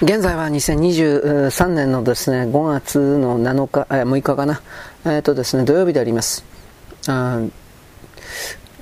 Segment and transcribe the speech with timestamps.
[0.00, 4.62] 現在は2023年のですね、5月の7日、え6日かな、
[5.04, 6.44] え、ー、とですね、土曜日であります。
[7.08, 7.40] あ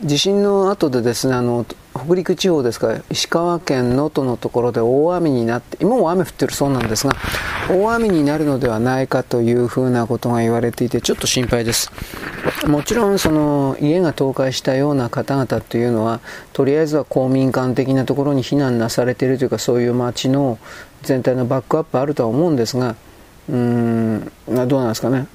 [0.02, 7.16] 地震の後でですね、あの、北陸地方ですか石川県能登のところで大雨になって、今も雨降ってるそうなんですが、
[7.70, 11.90] 大雨になるのではないかというふうなことが言われていて、ちょっと心配です。
[12.66, 16.20] もちろん、その、家が倒壊したような方々というのは、
[16.52, 20.58] とりあえずは公民館的なところに避難なされているというか、そういう街の
[21.06, 22.96] 全体のバックアップあるとは思うんですが、
[23.48, 25.26] うーん、どうなんですかね。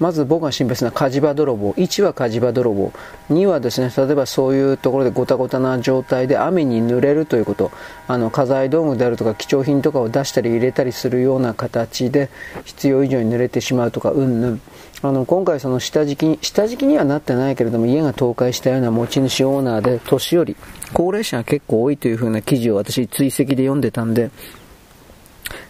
[0.00, 1.72] まず僕が心配するのは火事場泥棒。
[1.72, 2.92] 1は火事場泥棒。
[3.30, 7.70] 2はですね、例えばそういうところでごたごたな状態で雨に濡れるということ。
[8.08, 12.28] あの、家財道具であるとか貴重品とかを出したり入れたりするような形で
[12.64, 14.60] 必要以上に濡れてしまうとか、うんぬん。
[15.02, 20.56] あの、今回その下敷きに、下敷きにはなってないけれども家が倒壊したような持ち主オーナーで年寄り、
[20.92, 24.30] 高齢者が結構多いというふうな記事を私追跡で読んでたんで、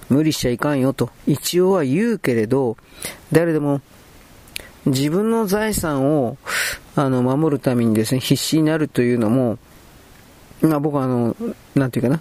[0.09, 1.11] 無理しちゃいかんよと。
[1.27, 2.77] 一応は言うけれど、
[3.33, 3.81] 誰でも
[4.87, 6.37] 自分の財産を、
[6.97, 9.59] あの、守るためにですね、必死になるというのも、
[10.61, 11.37] まあ僕はあの、
[11.75, 12.21] なんていうかな、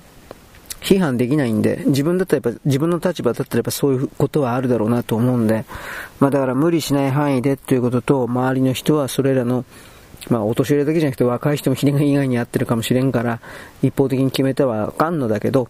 [0.82, 5.66] 批判できないんで、自分だったらやっぱ、自分の立場だったらやっぱそういうことはあるだろうなと思うんで、
[6.20, 9.66] まあだから無理しない範囲でということと、周りの人はそれらの、
[10.30, 13.42] まあお年寄りだけじゃなくて若い人もひねが以外にやってるかもしれんから、
[13.82, 15.68] 一方的に決めてはあかんのだけど、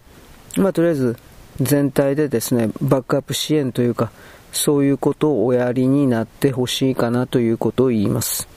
[0.56, 1.16] まあとりあえず
[1.60, 4.10] 全体でですね、バックアップ支援というか、
[4.52, 8.48] そういうことをおやりになってほしいかなということを言います。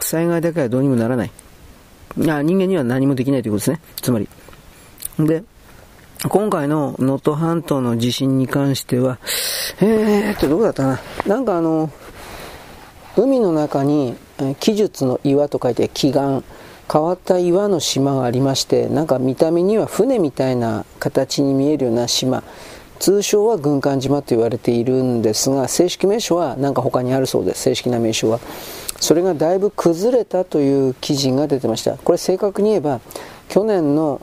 [0.00, 1.30] 災害だけはどうにもならない。
[2.18, 3.80] いや、人間には何もできないということですね。
[4.00, 4.28] つまり。
[5.18, 5.42] で、
[6.28, 9.18] 今回の能登半島の地震に関しては、
[9.80, 11.00] えーっと、どこだったな。
[11.26, 11.90] なんかあの、
[13.16, 14.16] 海の中に、
[14.58, 16.42] 記述の岩と書いて奇岩、
[16.90, 22.42] 変わった岩の島がありまして、なんか見た目には船みたいな形に見えるような島。
[22.98, 28.40] 通称は軍艦島と言われているんですが、正式名称はなんか他にあるそうです、正式な名称は。
[29.00, 31.96] それがだいぶ崩れたという記事が出てました。
[31.98, 33.00] これ正確に言えば、
[33.48, 34.18] 去年の、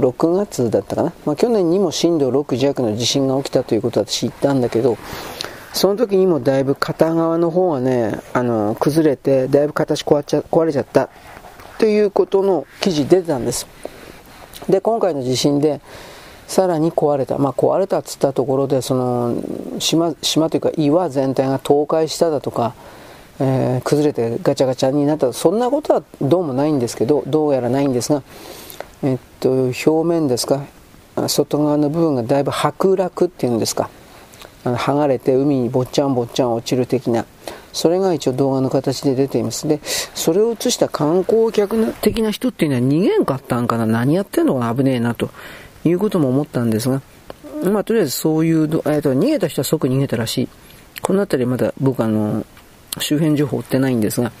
[0.00, 4.96] 6月だったかな、まあ、去年にも震度6弱の地震が起きたということは私言ったんだけど、
[5.72, 11.08] その時にもだいぶ片側の方がね、あの、崩れて、だいぶ形壊ちゃ壊れちゃった
[11.82, 13.66] ということの記事出てたんです。
[14.68, 15.80] で、今回の地震で、
[16.46, 17.38] さらに壊れた。
[17.38, 19.34] まあ、壊れたっつったところで、その、
[19.80, 22.74] 島、島というか岩全体が倒壊しただとか、
[23.40, 28.22] えー、崩れてガチャガチャになったそんなことはどうもないんですけど、どうやらないんですが、
[29.02, 30.62] えっと、表面ですか、
[31.26, 33.90] 外側の部分がだいぶ剥落っていうんですか、
[34.62, 37.26] 剥がれて海にぼっちゃんぼっちゃん落ちる的な、
[37.72, 39.66] それが一応動画の形で出ています。
[39.68, 45.30] で、それを映した観光客的な人っていうのは逃げんかったんかな、何やってんのか危ねえなと。
[45.84, 47.02] いうことも思ったんですが、
[47.64, 50.48] まあ、とりあえずそういう、えっと、逃げた人は即逃げたらしい。
[51.00, 52.44] この辺りまだ僕あの、
[52.98, 54.32] 周辺情報追ってないんですが、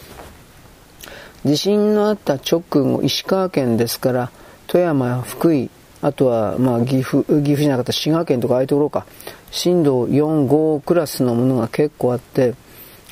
[1.44, 4.30] 地震のあった直後、石川県ですから、
[4.68, 9.06] 富山や福井、あとは、まあ、岐阜、岐阜じゃなかった滋賀県とかああいうところか、
[9.50, 12.54] 震度4、5クラスのものが結構あって、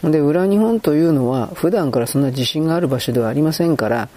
[0.03, 4.09] で、裏日本というのは、普段からそんな地震がある場所ではありませんから、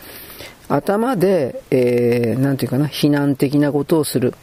[0.69, 4.33] 頭で、えー、なんていうかな、避難的なことをする。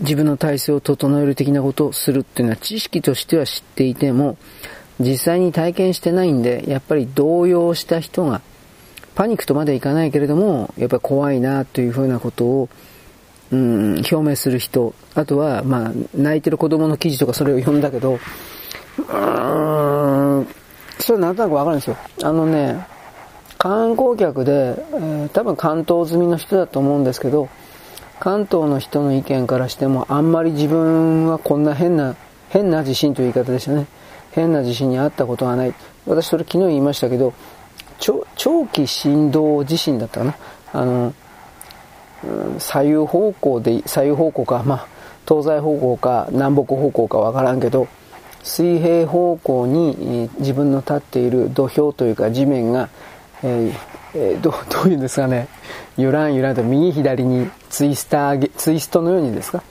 [0.00, 4.36] 自分の体制を整える的なことをするっていうのは知識としては知っていても、
[4.98, 8.40] 実際に体験してないんで、やっぱり動揺した人が、
[9.14, 12.68] パニックとまでいかないけれども、やっぱり怖いなというふうなことを、
[13.52, 14.94] うん、表明する人。
[15.14, 19.95] あとは、まあ、泣いてる子供の記事とかそれを読んだけど、うーん、
[21.06, 21.96] それなんとなくわかるんですよ。
[22.24, 22.84] あのね、
[23.58, 27.48] 観光客で、えー、多分関東済みの人だと思うんですけど、
[28.18, 32.16] 関東の人の意見からしても、あんまり自分はこんな変な、
[32.48, 33.86] 変な地震という言い方ですよね。
[34.32, 35.74] 変な地震にあったことはない。
[36.08, 37.32] 私それ昨日言いましたけど、
[38.00, 40.34] 長期振動地震だったかな。
[40.72, 41.14] あの、
[42.58, 44.86] 左右方向で、左右方向か、まあ、
[45.28, 47.86] 東西方向か南北方向かわからんけど、
[48.46, 52.88] 水平方向に自分の立っている土俵というか地面が
[54.16, 55.48] えー、ど どういうんですかね、
[55.96, 59.62] ゆらんゆらんと右左にツイスター、ツイストのようにですか、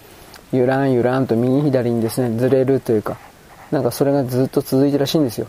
[0.54, 3.18] ゆらんゆらんと右左にですね、ずれるというか、
[3.72, 5.48] なんかそれがずっと続いてるらしいんですよ。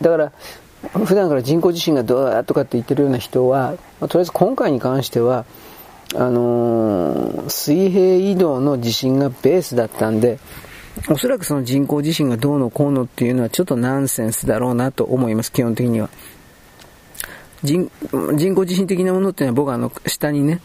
[0.00, 0.32] だから、
[1.04, 5.44] 普段から人工地震がどうだとかって言ってるような人は、まあ、とりあえず今回に関しては、
[6.14, 10.38] あのー、水平移動の地震がベースだったんで、
[11.08, 16.10] おそらくその人工地震がどうのこうのっていうのはちょっとナンセンスだろうなと思います、基本的には。
[17.62, 17.90] 人
[18.34, 20.60] 人工地震的なものっていうのは僕はあの下にね、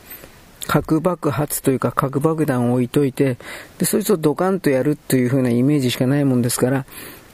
[0.68, 3.38] 核爆発というか核爆弾を置いといて、
[3.78, 6.86] で、そいつをドカンとやるという風なイメージしかないもんですから、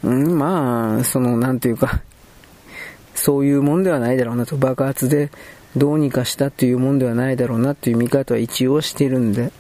[0.10, 2.02] ん、まあ、その、なんていうか、
[3.16, 5.32] そういうもんではないだろうなと、爆発で
[5.76, 9.52] どうにかしたっていうもんではないだろうなという見方は一応してるんで、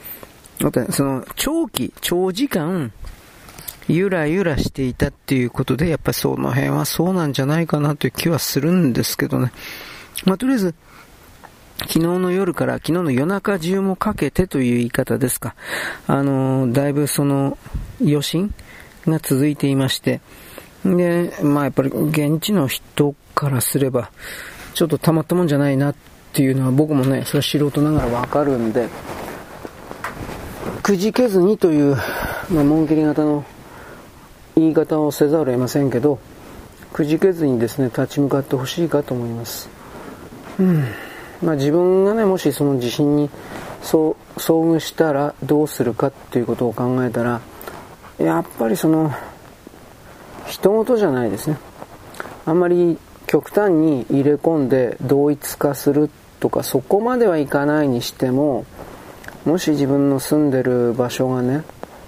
[0.60, 2.92] また、その、長期、長時間、
[3.88, 9.52] ゆらゆらしていたっていうことで、やっぱりその辺はそうなんじゃないかなという気はするんですけどね。
[10.26, 10.76] まあ、とりあえず、
[11.80, 15.56] 昨日の夜から昨日の夜中中もかけてという言い方ですか。
[16.08, 17.58] あのだいぶその
[18.00, 18.54] 余震
[19.08, 20.22] が続いていまして、
[20.86, 24.12] で、まあやっぱり現地の人からすれば、
[24.74, 25.96] ちょっとたまったもんじゃないなっ
[26.32, 28.88] ていうのは僕もね、それは素人ながらわかるんで、
[30.82, 31.96] くじけずにという、
[32.50, 33.44] まあ、紋切り型の
[34.56, 36.20] 言い方をせざるを得ませんけど、
[36.94, 39.70] くじけずにですね、立ち向かってほしいかと思います。
[40.60, 40.86] うん。
[41.42, 43.30] まあ、自分がね、もしその地震に
[43.82, 47.42] 遭遇したらどうするかっていうことを考えたら、
[48.20, 49.12] やっぱりその、
[50.46, 51.58] 人事じゃないですね。
[52.46, 56.10] あんまり極端に入れ込んで同一化する
[56.40, 58.66] とか、そこまではいかないにしても、
[59.46, 61.64] もし自分の住んでる場所がね、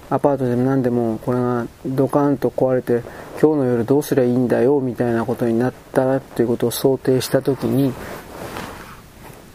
[0.09, 3.01] アパートでも何でもこれがドカンと壊れて
[3.41, 7.93] 今日の夜どうすりゃいいんだよみたいなことになったらっていうことを想定した時に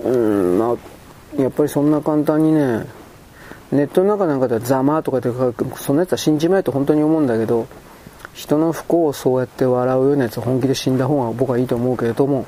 [0.02, 0.76] うんま
[1.38, 2.84] あやっぱりそんな簡単にね
[3.70, 7.68] ネットの中なんかではざまとかって書くそんなやつは信じまいと本当に思うんだけど
[8.34, 12.46] 人の不幸をそうやって笑うようなやつ本気で死んだ方が僕はいいと思うけれども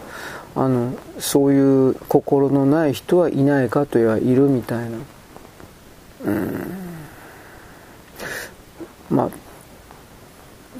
[0.54, 4.98] あのそういう心のない人はいないかといえばいるみたいな。
[6.26, 6.81] うん。
[9.12, 9.30] まあ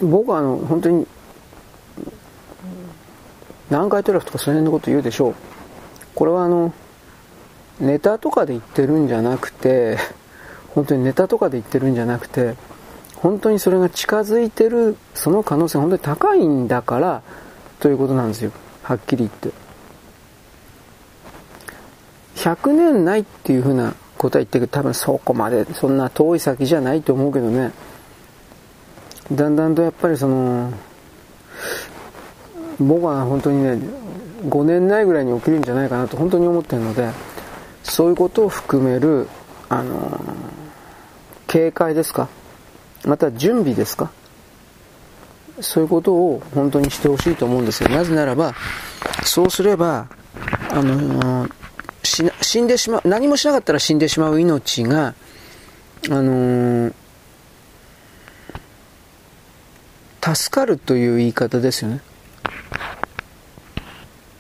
[0.01, 1.07] 僕はあの本当に
[3.71, 5.35] 南海トラフとかその辺のこと言うでしょう。
[6.15, 6.75] これはあの
[7.81, 9.99] ネタとかで言ってるんじゃなくて
[10.75, 12.55] 本当にネタとかで言ってるんじゃなくて
[13.17, 17.23] 本当にそれが近づいてるその可能性本当に高いんだから
[17.81, 18.53] ということなんですよ。
[18.83, 19.51] はっきり言って。
[22.37, 27.73] 100年ないっていうふうなことは言ってるけど多分そこまでそんな遠い先じゃないと思うけどね。
[29.31, 30.73] だんだんとやっぱりその
[32.81, 33.79] 僕は本当にね
[34.47, 37.11] 5年内ぐらいに起きるんじゃないかなと本当に思ってるので
[37.85, 39.29] そういうことを含める、
[39.69, 40.21] あの、
[41.49, 42.29] 警戒ですか？
[43.05, 44.13] また準備ですか？
[45.61, 47.89] そういうことを本当にしてほしいと思うんですよ。
[47.89, 48.55] なぜならば
[49.25, 50.07] そうすれば、
[50.71, 51.49] あの、
[52.05, 55.15] 死んでしまう何もしなかったら死んでしまう命が、
[56.09, 56.95] あのー、
[60.23, 62.01] 助かるという言い方ですよね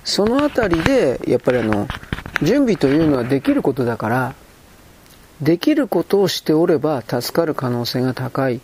[0.05, 1.87] そのあたりで、やっぱりあの、
[2.43, 4.35] 準備というのはできることだから、
[5.41, 8.61] できることをしておれば助かる可能性が高い。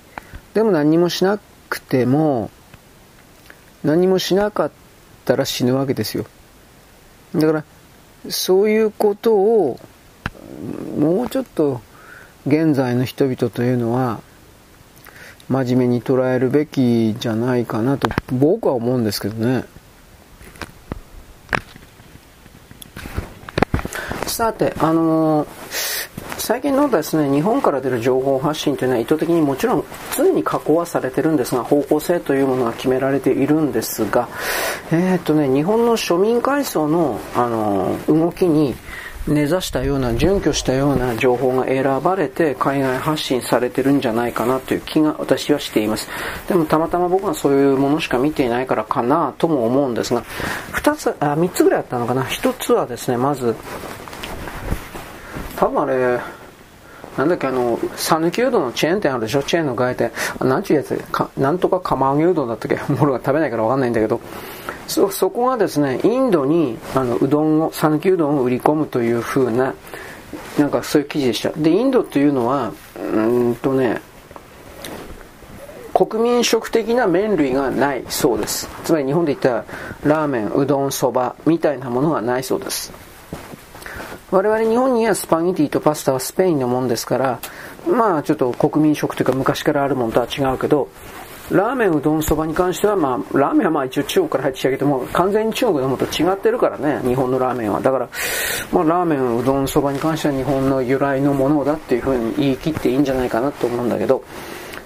[0.54, 1.38] でも何もしな
[1.68, 2.50] くても、
[3.84, 4.70] 何もしなかっ
[5.24, 6.26] たら死ぬわけですよ。
[7.34, 7.64] だから、
[8.30, 9.78] そういうことを、
[10.98, 11.80] もうちょっと
[12.46, 14.20] 現在の人々というのは、
[15.48, 19.64] 真面目に捉えるべきじゃないかなと僕は思うんですけどね。
[24.26, 25.48] さて、あのー、
[26.38, 29.84] 最近のですね、日本から出る情報発信というのは意図的にもちろん
[30.16, 34.28] 常に加工はされてるんですが、方向性というものが決められているんですが、
[34.92, 38.76] えー、っとね、日本の庶民階層の、あのー、動きに、
[39.28, 46.08] 根ざしたような、準拠したような情報が選ばれて海外発信されてるんじゃないかなという気が私はしています。
[46.48, 50.22] でもたまたま僕はそういうものしか見ていないからかなとも思うんですが、
[50.72, 52.24] 二つ、あ、三つぐらいあったのかな。
[52.24, 53.54] 一つはですね、まず、
[55.56, 56.20] 多分あれ、
[57.16, 59.42] なんだっけ、あの、讃岐うどんのチェーン店あるでしょ？
[59.42, 60.12] チェーンの外店。
[60.40, 62.92] なんちゅうやつか、なんとか釜揚げうどんだったっけ？
[62.92, 64.20] ものが食べないからわかんないんだけど、
[64.88, 69.74] そ、そこがですね、インドに、あの、うどんを、讃岐うどんを売り込むという風な、
[70.58, 71.50] なんかそういう記事でした。
[71.50, 74.00] で、インドっていうのは、うんとね、
[75.94, 78.68] 国民食的な麺類がないそうです。
[78.84, 79.64] つまり日本で言ったら
[80.04, 82.92] ラーメン、うどん、そばみたいなものがないそうです。
[84.30, 87.40] 我々日本にはスパゲティとパスタはスペインのもんですから、
[87.86, 90.88] まあちょっと国民食というか昔からあるものとは違うけど、
[91.50, 97.80] ラーメン、うどん、そばに関しては、まあ、ラーメンはまあ一応中国から入ってきたけども、完全に中国のものと違ってるからね、日本のラーメンは。
[97.80, 98.08] だから、
[98.70, 104.22] まあ、ラーメン、うどん、そばに関しては日本の由来のものだっていうふうに言い切っていいんじゃないかなと思うんだけど、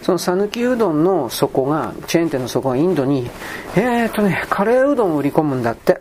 [0.02, 3.28] その讃岐うどんの底が、チェーン店の底がインドに、
[3.76, 6.00] えーとね、カレーうどんを売り込むんだって。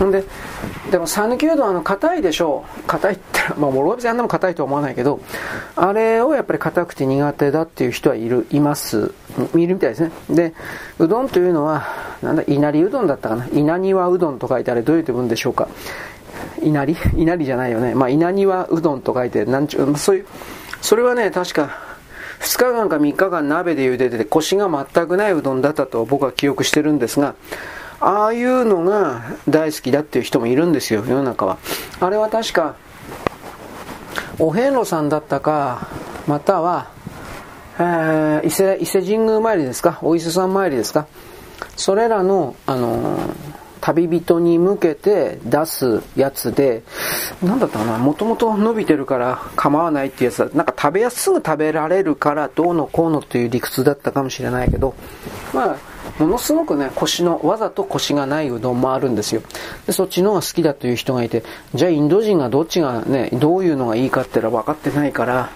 [0.00, 0.24] ほんで、
[0.90, 2.82] でも讃岐うどんあの硬いでしょう。
[2.86, 5.20] 硬いって、まあ、諸別あんなも硬いとは思わないけど、
[5.76, 9.12] あれをやっぱり硬くて苦手だっていう人はいる、います。
[9.54, 10.10] いるみたいですね。
[10.30, 10.54] で、
[10.98, 11.84] うどんというのは、
[12.22, 13.46] なんだ、稲荷うどんだったかな。
[13.52, 15.68] 稲庭うどんと書いてあれどういう文でしょうか。
[16.62, 16.96] 稲荷？
[17.16, 17.94] 稲荷じゃないよね。
[17.94, 20.26] まあ、稲庭うどんと書いて、なんちゅう、そういう、
[20.80, 21.76] それはね、確か、
[22.40, 27.34] 2日間か3日間鍋で茹でてて、コシが全くないうどんだったと僕は記憶してるんですが、
[28.00, 31.58] ああいうのが大好きだっていう人もいるんですよ、世の中は。
[32.00, 32.74] あれは確か、
[34.38, 35.88] お遍路さんだったか、
[36.26, 36.88] または、
[37.78, 41.06] えー、伊勢伊勢神宮参りですか、お伊勢さん参りですか、
[41.76, 43.32] それらの、あのー、
[43.82, 46.82] 旅人に向けて出すやつで、
[47.42, 50.48] なんだったかな、もともと伸びてるから構わないっていうやつだ。
[50.54, 54.94] なんか食べやすぐ食べられるからどうのこうのっていう理屈だったかもしれないけど、
[55.52, 55.76] まあ、
[56.20, 59.40] ものすごくね、腰の、わざと腰がないうどんもあるんですよ。
[59.86, 61.42] で、そっちの方が好きだという人がいて、
[61.74, 65.48] じゃあインド人がどっちがね、どういうのがいいかってのは分かってないから、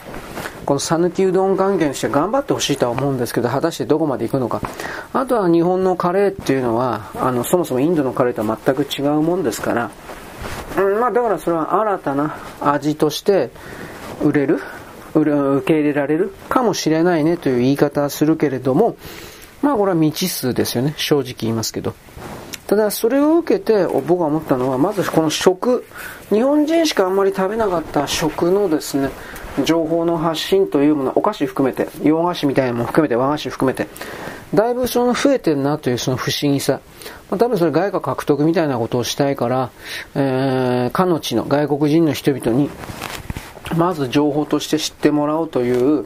[0.64, 4.62] この讃岐うどん関係にして頑張ってほしいとは思うんですけど、果たしてどこまで行くのか。
[5.12, 9.90] あとは日本のカレーっていうのは、あの、そもそもインドのカレーとは全く違うもんですから、
[10.78, 13.50] うん、まあだからそれは新たな味として
[14.22, 14.60] 売れる
[15.14, 18.96] 受け入れられるかもしれないねという言い方はするけれども、
[19.64, 20.92] まあこれは未知数ですよね。
[20.98, 21.94] 正直言いますけど。
[22.66, 25.86] ただそれを受けて僕が思ったのは、まずこの食、
[26.28, 29.08] 日本人しかあんまり食べなかった食のですね、
[29.64, 33.88] 情報の発信というもの、お菓子含めて、洋菓子みたいなのも含めて、和菓子含めて、
[34.52, 36.80] だいぶその増えてるなというその不思議さ。
[37.30, 39.70] まあ、多分それ外貨獲得みたいなことをしたいから、
[40.14, 42.68] えー、かの地の外国人の人々に、
[43.76, 46.04] まず情報として知ってもらおうという、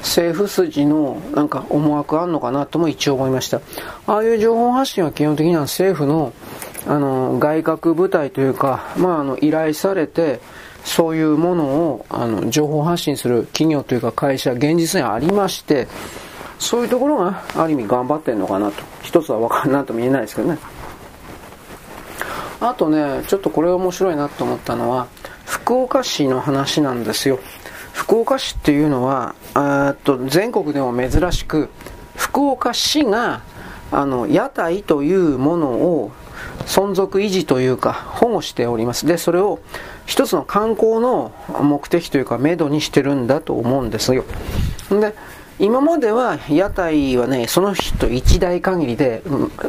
[0.00, 3.60] 政府筋のなんか思惑あんのかなとも一応思いました。
[4.06, 6.32] ああいう情報発信は基本的には政府の
[6.86, 10.40] あの外郭部隊というか、まあ、あの依頼されて、
[10.82, 15.88] そういうものをあの情報発信する企業というか会社、現実にありまして、
[16.58, 18.82] そういうところがある意味頑張ってんのかなと。
[19.02, 20.58] 一つはわかんないとも言えないですけどね。
[22.60, 25.06] あとね、ちょっとこれ面白いなと思ったのは、
[25.46, 27.38] 福岡市の話なんですよ。
[27.92, 29.34] 福岡市っていうのは、
[30.04, 31.68] と全国でも珍しく、
[32.16, 33.42] 福岡市が
[33.90, 36.12] あの屋台というものを
[36.66, 39.06] 存続維持というか保護しております。
[39.06, 39.60] で、それを
[40.06, 44.24] 一つの観光の目的というか、目処にしてるんだと思うんですよ。
[44.90, 45.14] で、
[45.58, 49.22] 今までは屋台はね、その人一代限りで、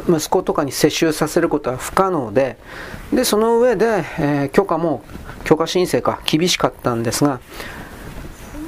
[0.08, 2.56] 息子とかに接収させることは不可能で、
[3.12, 5.02] で、その上で、えー、許可も、
[5.44, 7.40] 許可申請か、厳しかったんですが、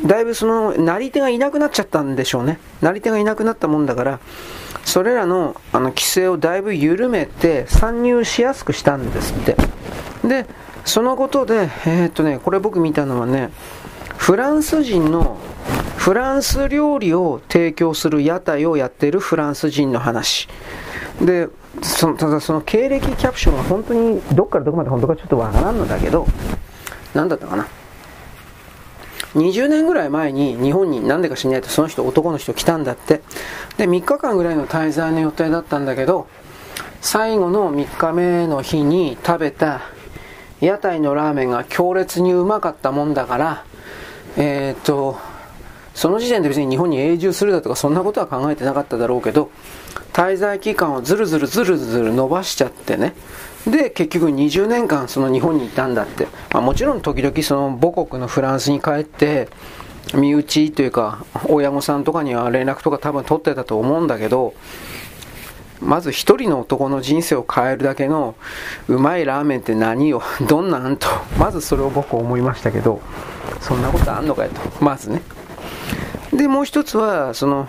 [0.07, 2.59] だいぶその、なり手がいなくなっちゃったんでしょうね。
[2.83, 4.21] なり手がいなくなったもんだから、
[4.85, 9.57] それらのあの規制をだいぶ緩めて参入しやすくしたんですって。
[10.27, 10.47] で、
[10.85, 13.51] そのことで、えー、っとね、これ僕見たのはね、
[14.19, 15.39] フランス人の
[15.97, 20.49] フランス料理を提供する屋台をやっているフランス人の話。
[21.23, 21.49] で、
[21.83, 26.27] そのただその経歴キャプションが本当にどっからどこまで本当かちょっとわからんのだけど、
[27.15, 27.67] 何だったかな。
[29.35, 33.23] 20年ぐらい前に日本に何でか知らないとその人男の人来たんだって。
[33.77, 36.29] で3日間ぐらいの滞在の予定だったんだけど
[37.01, 39.83] 最後の3日目の日に食べた
[40.61, 43.65] 屋台のラーメンが強烈にうまかったもんだから
[44.37, 45.19] えっ、と
[45.95, 49.51] その時点で別に日本に永住するだとかそんなことは考えてなかっただろうけど
[50.13, 53.15] 滞在期間をずるずるずるずる伸ばしちゃってね
[53.67, 56.29] で、結局20年間その日本にいたんだって。
[56.53, 59.49] まあ、もちろん時々その母国のフランスに帰って、
[60.13, 64.55] 身内というか、親御さんとかには連絡とか多分取ってたと思うんだけど、
[65.81, 68.35] まず一人の男の人生を変えるだけの
[68.89, 73.01] うまいラーメンって何よ、 どんなんと、まずそれを僕思いましたけど、
[73.61, 75.23] そんなことあんのかよと、まずね。
[76.33, 77.69] で、もう一つは、その、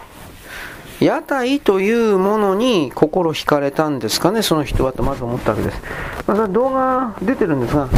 [0.99, 5.81] 屋台というものに心惹かれたんですかね、その人はとまず思ったわけです。
[6.27, 7.89] まあ、動画出てるんですが、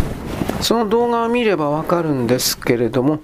[0.62, 3.20] その動画を見ればわかるんですけれども、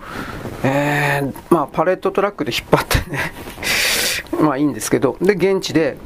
[0.64, 3.34] えー、まあ、パレットトラックで引っ張ってね
[4.40, 5.98] まあいいんですけど、で、現地で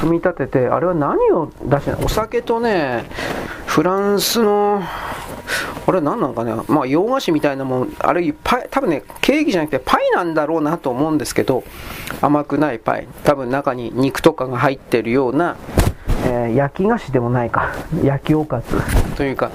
[0.00, 3.04] 組み立てて、あれは何を出してないお酒とね、
[3.66, 4.82] フランスの
[5.88, 11.64] これ何なんかね、まあ、洋菓子みたいなもん、あれ、パイ、多分ね、ケーキじゃなくてパイなんだろうなと思うんですけど、
[12.20, 13.08] 甘くないパイ。
[13.24, 15.56] 多分中に肉とかが入ってるような、
[16.26, 17.70] えー、焼き菓子でもないか。
[18.04, 18.66] 焼きおかず
[19.16, 19.50] というか、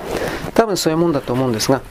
[0.55, 1.83] 多分そういうもんだと思うんですが、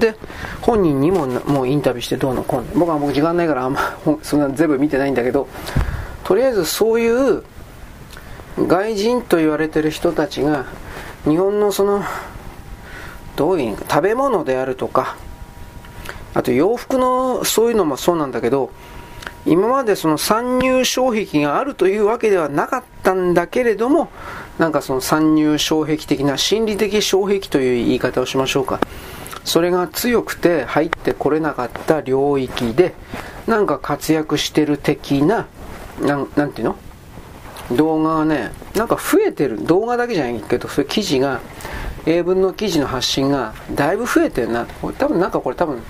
[0.00, 0.16] で、
[0.60, 2.66] 本人にももうインタビューしてどうのこうの。
[2.74, 5.46] 僕はもう時間ないからあんまそんな全部見てないんだけど、
[6.24, 7.44] とりあえずそういう
[8.58, 10.64] 外人と言われてる人たちが
[11.22, 12.02] 日本のその
[13.36, 15.16] どういう食べ物であるとか。
[16.32, 18.70] あと洋服のそういうのもそうなんだけど
[19.46, 24.10] 今までその参入障壁があるというわけではなかったんだけれども
[24.56, 28.78] なんかその参入障壁的な心理的障壁という言い方をしましょうか。
[29.42, 32.94] それが強くて入ってこれなかった領域で
[33.48, 35.48] なんか活躍してる的な
[36.00, 36.76] なんなんていうの？
[37.76, 39.64] 動画がねなんか増えてる。
[39.64, 41.40] 動画だけじゃないけどそういう記事が
[42.06, 44.66] 英文の記事の発信がだいぶ増えてるな。
[44.98, 45.82] 多分なんかこれ多分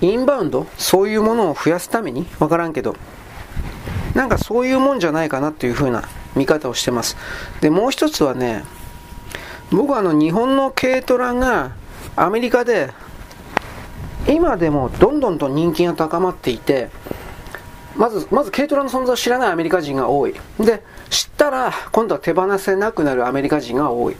[0.00, 0.66] インバウンド？
[0.76, 2.24] そういうものを増やすために？
[2.38, 2.96] 分からんけど。
[4.14, 6.04] なんかそういうもんじゃないかなっていう風な
[6.36, 7.16] 見方をしてます。
[7.60, 8.62] でもう一つはね
[9.72, 11.72] 僕はあの日本の軽トラが
[12.14, 12.92] アメリカで
[14.28, 16.90] 今でもどんどんと人気が高まっていて
[17.96, 20.34] まず、まず軽トラの存在を知らないアメリカ人が多い。
[20.58, 20.82] で、
[21.14, 24.16] 知ったら今度は手放せなくなるアメリカ人が多い。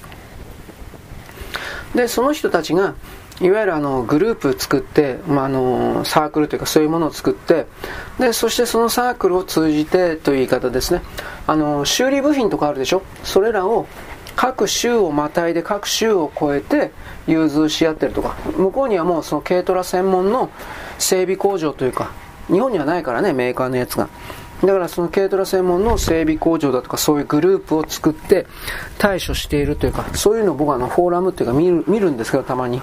[1.95, 2.95] で、その人たちが、
[3.41, 7.67] いわゆるあのグループ作って、まあ、あのサークルというかそういうものを作って
[8.21, 11.03] でそしてそのサークルを通じてという言い方ですね。
[11.49, 13.03] あの修理部品とかあるでしょ？
[13.25, 13.89] それらを
[14.37, 16.93] 各州をまたいで各州を越えて
[17.27, 18.37] 融通し合ってるとか。
[18.57, 20.49] 向こうにはもうその軽トラ専門の
[20.99, 22.13] 整備工場というか
[22.47, 24.09] 日本にはないからねメーカーのやつが。
[24.67, 28.47] だからその軽トラ専門の整備工場だとかそういうグループを作って
[28.99, 32.81] 対処しているというかそういうのを僕はあのフォーラムっていうか見る見るんですけどたまに。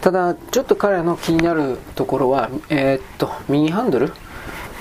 [0.00, 4.12] ただちょっと彼の気になるところはえー、っとミニハンドル？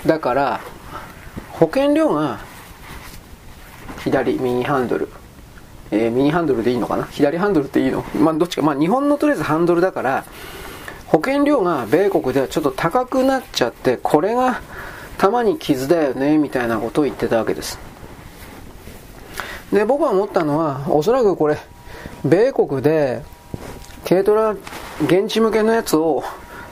[0.05, 0.61] だから
[1.51, 2.39] 保険料が
[4.03, 5.09] 左ミニハンドル。
[5.91, 7.05] えー、右ハンドルでいいのかな？
[7.05, 8.03] 左ハンドルっていいの？
[8.19, 8.63] まあどっちか。
[8.63, 10.25] まあ日本のとりあえずハンドルだから、
[11.05, 14.61] 保険料が米国ではちょっと高くなっちゃって、これが
[15.17, 17.79] 玉に傷だよね、みたいなことを言ってたわけです。
[19.71, 21.57] で、僕は思ったのは、おそらくこれ、
[22.23, 23.23] 米国で
[24.07, 24.55] 軽トラ
[25.03, 26.23] 現地向けのやつを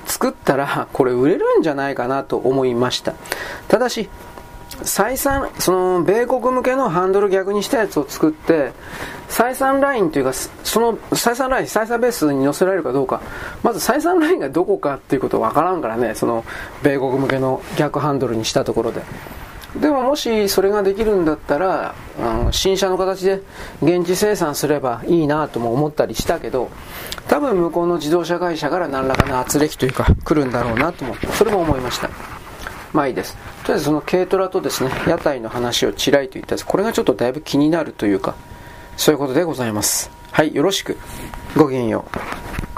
[0.06, 3.14] 作ったら、これ売れるんじゃないかなと思いました。
[3.68, 4.10] ただし、
[4.82, 8.74] 採算、その、米国向けのハンドル逆にしたやつを作って、
[9.34, 13.20] 採算ラインというか、その採算ライン、採算ベースに載せられるかどうか、
[13.64, 16.46] まず採算ラインがどこかっていうことわからんからね、その、
[16.84, 19.02] 米国向けの逆ハンドルにしたところで。
[19.76, 21.96] でももしそれができるんだったら、
[22.46, 23.42] うん、新車の形で
[23.82, 26.70] 現地生産すればいいなとも思ったりしたけど、
[27.28, 32.08] 多分向こうの自動車会社から何らかの圧力というか来るんだろうなとも、それも思いました。
[32.94, 33.36] まあいいです。
[33.64, 36.68] とりあえずその軽トラとですね、屋台の話をちらりと言ったんです。
[36.68, 38.36] これがちょっとだいぶ気になるというか、
[38.98, 40.12] そういうことでございます。
[40.32, 40.98] はい、よろしく。
[41.56, 42.73] ごきげんよう。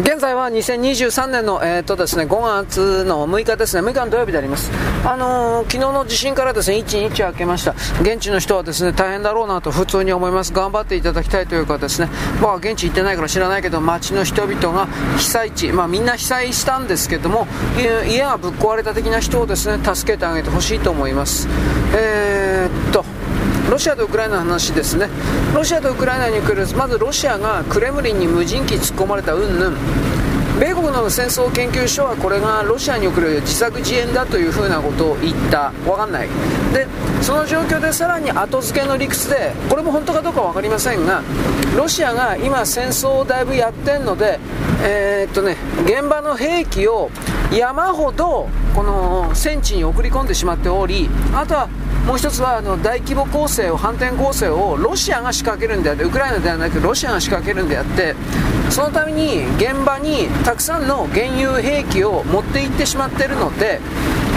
[0.00, 4.72] 現在は2023年の、えーとですね、5月の6日ですね、6日の土曜日であります。
[5.06, 7.76] あのー、昨日の地震からですね、1日明けました。
[8.00, 10.52] 現地の人はですね、大変だろうなと普通に思います。
[10.52, 12.08] 頑張っていただきたいというかですね、
[12.40, 17.46] 僕は現地行ってないから知らないけど、街の人々が被災地、まあみんな被災したんですけども、
[17.78, 21.46] 家がぶっ壊れた的な人をですね、助けてあげてほしいと思います。
[21.94, 23.04] えー、っと、
[23.70, 25.08] ロシアとウクライナの話ですね、
[25.54, 29.76] ロシアとウクライナに来る、まずロシアがクレムリンに無人機突っ込まれた云々、
[30.60, 36.28] 米国の戦争研究所はこれがロシアに送る自作自演だというふうなことを言った、分かんない、
[36.72, 36.86] で
[37.22, 41.22] その状況でさらに後付けの理屈で、これも本当かどうか分かりませんが、
[41.76, 44.38] ロシアが今、戦争をだいぶやってるので、
[44.82, 47.10] えー、っとね、現場の兵器を
[47.50, 51.68] 山ほどこの戦地に送り込んでしまっており、あとは
[52.06, 58.14] もう一つはあの大規模攻勢を反転攻勢をロシアが仕掛けるんであってウクライナではなくロシアが仕掛けるんであって
[58.70, 63.80] そのために現場にたくさんの原油兵器を持って行ってしまっているので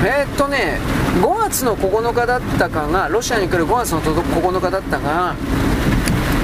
[0.06, 0.80] えー、っとね
[1.22, 5.36] 5月の9日だったかがロシアに来る5月の9日だったが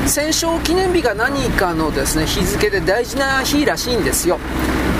[0.05, 4.38] 戦勝記念日が何かのですね日付で大事な日らしいんですよ。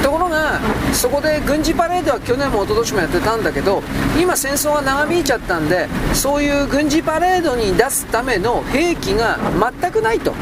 [0.02, 0.60] ところが
[0.94, 3.82] そこで軍事パレードは去年も一昨年もやってたんだけど
[4.20, 9.38] 今戦争が長引いちゃったんでそういう軍事パレードに出すための兵器が
[9.82, 10.34] 全くないと。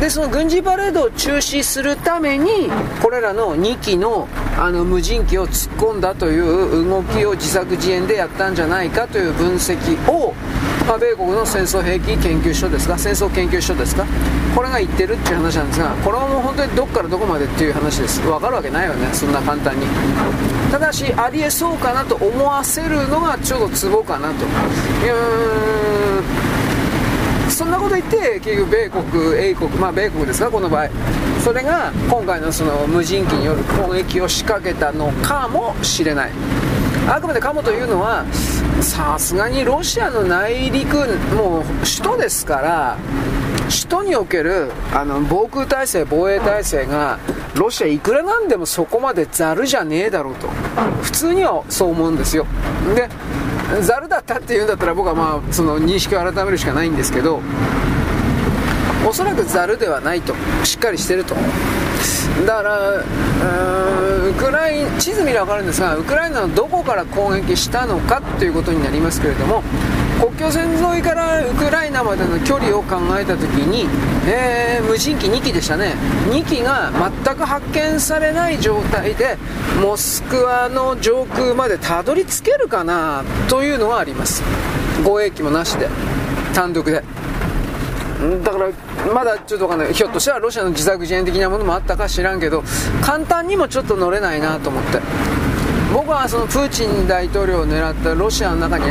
[0.00, 2.68] でその軍事パレードを中止するために
[3.02, 4.28] これらの2機の
[4.58, 9.76] あの無人機を突っ込んだという動きを自作自演でやったんじゃないかという分析
[10.10, 10.32] を、
[10.86, 14.06] まあ、米国の戦争兵器研究所ですか戦争研究所ですか
[14.54, 18.20] これが言ってるっていう話なんですがこれはもう本当にどこからどこまでっていう話です。
[18.22, 19.86] 分かるわけないよねそんな簡単に。
[20.70, 24.44] ただしありえそうかなと思わせるのがちょっとツボかなと。
[25.04, 25.10] い
[26.02, 26.05] う
[27.56, 30.90] そんなこと言って結局米国、英国、まあ、米国ですかこの場合。
[31.42, 36.32] それが今回のその無人機による攻撃を仕掛けたのかもしれない。
[37.08, 38.26] あくまでかもというのは
[38.82, 40.98] さすがにロシアの内陸
[41.34, 42.98] もう首都ですから
[43.70, 47.18] 首都におけるあの防空体制防衛体制が
[47.54, 50.48] ロシアいくらなんでもそこまでざるじゃねえだろうと。
[51.00, 52.46] 普通にはそう思うんですよ。
[52.94, 53.08] で
[53.82, 57.40] ざるだったっていうんだったら僕はまあその認識を改めるしかないんですけど
[59.06, 61.34] おそらくざるではないとしっかりしてると。
[62.46, 69.62] だからウクライ地図見れば分かるんですがウクライナのどこから攻撃したのかということになりますけれども
[70.20, 73.86] 国境線沿いからウクライナまでの距離を考えた時に、
[74.26, 75.94] えー、無人機2機でしたね。
[76.30, 76.90] 2機が
[77.24, 79.36] 全く発見されない状態で
[79.82, 84.42] モスクワの上空までたどり着けるかなというのはあります。
[85.04, 85.88] 護衛機もなしで。
[86.54, 87.04] 単独で。
[88.42, 89.92] だからまだちょっとわかんない。
[89.92, 92.64] ひょっとしたらロシアの自作自演的なものもあったか知らんけど
[93.02, 95.00] 簡単にもちょっと乗れないなと思って。
[95.92, 98.84] 僕はそのプーチン大統領を狙ったロシアの中に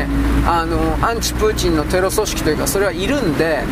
[0.47, 3.63] あのアンチプーチンのテロ組織というかそれはいるんで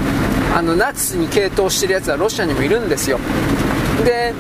[0.56, 3.20] あのナチスに傾倒しているやつはロシアにもいるんですよ。
[4.04, 4.34] で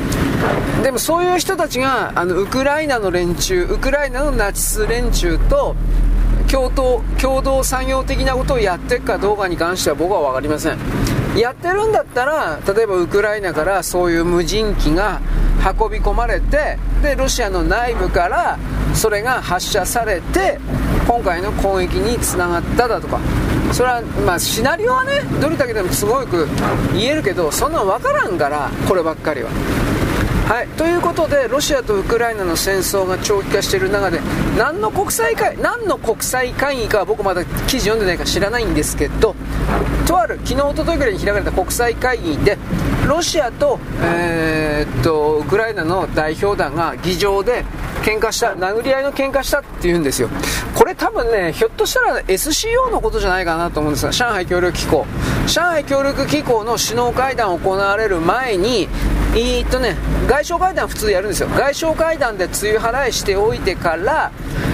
[0.84, 5.76] でもそういう人たちがあのウクライナの連中ウクライナのナチス連中と
[6.52, 10.78] 共同共同作業的なことをやっていくかどうかに関しては僕は分かりません。
[11.38, 15.19] やってるんだったら例えばウクライナからそういう無人機が
[15.63, 18.60] 運び込まれてでロシアの内部から
[18.93, 20.60] それが発射されて
[21.08, 23.19] 今回の攻撃につながっただとか。
[23.73, 26.47] それはまあシナリオはねどれだけでもすごく
[26.93, 29.49] 言えるけどそんなの分からんからこればっかりは。
[30.47, 34.19] はい、ということでロシアとウクライナの戦争が長期化している中で
[34.58, 39.36] 何の国際会何の国際会議かは僕まだ記事読んでないか知らないんですけど
[40.06, 42.58] とある昨日おとといぐらいに開かれた国際会議で
[43.08, 44.53] ロシアと,、えー、
[44.84, 47.65] っとウクライナの代表団が議場で
[48.04, 50.30] 喧嘩した殴り合いの喧嘩したっていうんですよ。
[50.76, 55.06] これ多分ねひょっとしたら SCO のことじゃないかなと思うんですが上海協力機構。
[55.48, 58.88] 上海協力機構の首脳会談行われる前に
[59.36, 59.96] えー、っとね
[60.28, 61.50] 外相会談普通やるんですよ。
[61.50, 64.32] 外相会談で梅雨払いしておいてから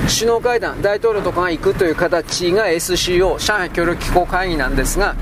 [0.10, 5.16] 首脳会談大統領とかが行くという形が SCO 上海協力機構会議なんですが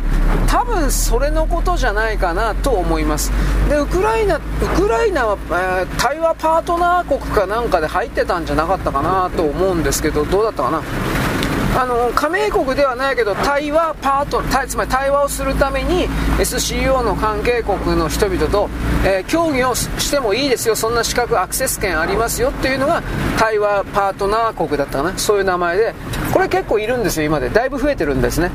[0.48, 3.32] 多分それのことじゃないかなと思います。
[3.70, 4.42] でウクライナウ
[4.80, 10.82] クライナは、えー、対話パートナー国かなんかで入ってたんじゃなかったかなと思うんですけどどうだったかな？
[11.76, 16.08] あの加盟国ではないけど対話パートつまり対話をするために
[16.40, 18.70] SCO の関係国の人々と、
[19.06, 20.76] えー、協議をしてもいいですよ。
[20.76, 23.04] そんな資格アクセス権ありますよっていうのが
[23.38, 25.18] 対話パートナー国だったかな。
[25.18, 25.94] そういう名前で。
[26.34, 27.50] これ結構いるんですよ今で。
[27.50, 28.52] だいぶ増えてるんですね。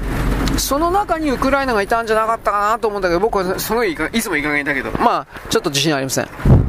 [0.59, 4.91] その中にウクライナがいたんじゃなかったかなと思うんだけど僕はすごいいつもいい加減だけど。
[4.93, 6.62] まあちょっと自信ありません。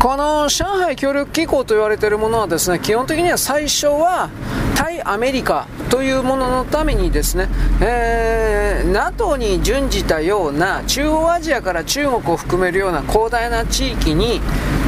[0.00, 4.30] この上海協力機構と言われているものはですね基本的には最初は
[4.74, 7.48] 対アメリカというもののためにですね、
[7.82, 14.40] えー、NATO に準じたような中央アジアから中国を含めるような広大な地域に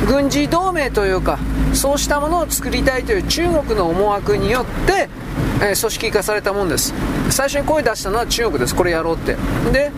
[0.09, 1.39] 軍事同盟というか
[1.75, 5.11] そうしたものを作りたいという中国の思惑によって
[5.63, 6.93] えー、組織化されたもんです。
[7.31, 8.75] 最初に声出したのは中国です。
[8.75, 9.37] これやろうって。
[9.73, 9.93] で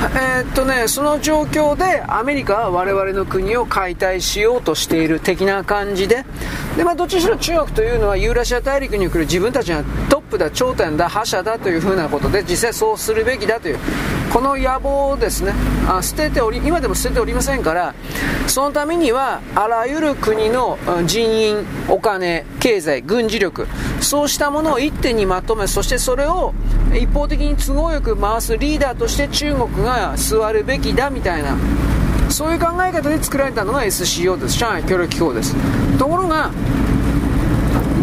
[0.00, 6.24] えー、っとねその状況でアメリカは我々の国を解体しようとしている的な感じで
[6.76, 13.78] で、まあ、どっちにしろ中国というのはユーラシア大陸に来る自分たちがトップだ頂点だ覇者だというふうなことで実際そうするべきだという。
[14.32, 15.52] この野望をですね
[15.88, 17.94] あ捨てており今でも捨てておりませんから
[18.46, 23.66] そのためにはあらゆる国の人員お金経済軍事力
[24.00, 26.54] そうしたものを一手にまとめそしてそれを
[26.94, 31.56] 一方的に都合よく回すリーダーとして中国が座るべきだみたいな
[32.30, 34.58] そういう考え方で作られたのが SCO です。
[34.58, 35.54] 上海協力機構です。
[35.98, 36.50] ところが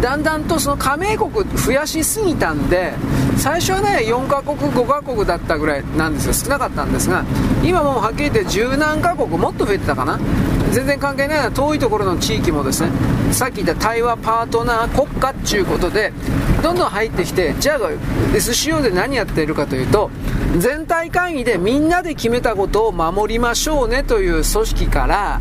[0.00, 2.92] だんだんとその加盟国増やしすぎたんで
[3.36, 6.32] 最初はね4カ国5カ国だったぐらいなんですよ。
[6.32, 7.24] 少なかったんですが
[7.62, 10.18] 今もうはっきり言って十何カ国もっと増えてたかな。
[10.72, 12.90] 全然関係ないのは遠いところの地域もですね
[13.32, 16.12] さっき言った対話パートナー国家っていうことで
[16.62, 17.78] どんどん入ってきてじゃあ
[18.34, 20.10] SCO で何やっているかというと
[20.58, 25.40] 全体会議でみんなで決めたことを守りましょうねという組織から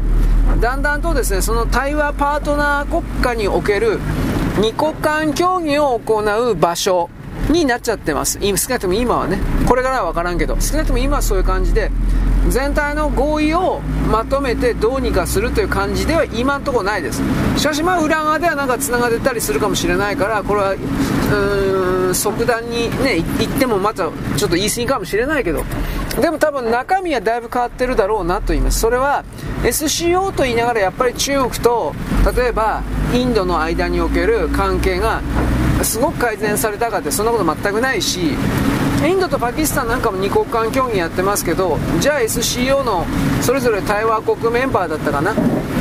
[0.62, 4.00] だんだんとですねその対話パートナー国家における
[4.56, 7.10] 2国間協議を行う場所
[7.50, 8.40] になっちゃってます。
[8.40, 9.38] 少なくとも今はね。
[9.68, 10.56] これからは分からんけど。
[10.62, 11.92] 少なくとも今はそういう感じで
[12.48, 17.22] 全体の合意をまとめてどうにかするという感じでは今のところないです。
[17.58, 20.76] しかしまあ裏側ではなんかつながってたりするかもしれないからこれは
[21.32, 25.64] うーん即断にね言ってもまたちょっと言い過ぎかもしれないけど。
[26.22, 28.80] でも多分中身はだいぶ変わってるだろうなと言います。
[28.80, 29.26] それは
[29.64, 31.94] SCO と言いながらやっぱり中国と
[32.38, 32.84] 例えば
[33.14, 35.22] インドの間における関係が
[35.84, 38.38] すごく改善されたかってそんなこと全くないし
[39.08, 43.06] インドとパキスタンなんかも2国間協議やってますけどじゃあ SCO の
[43.42, 45.34] それぞれ対話国メンバーだったかな？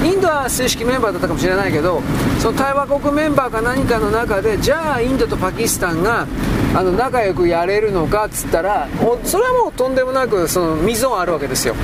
[0.05, 2.03] インドは正式メンバーだったかもしれないけど
[2.41, 6.27] その対話国メンバーか何かの中でじゃあインドとパキスタンが
[6.75, 8.89] あの仲良くやれるのかっつったら
[9.25, 11.75] それはもうとんでもなくその溝あるわけですよ。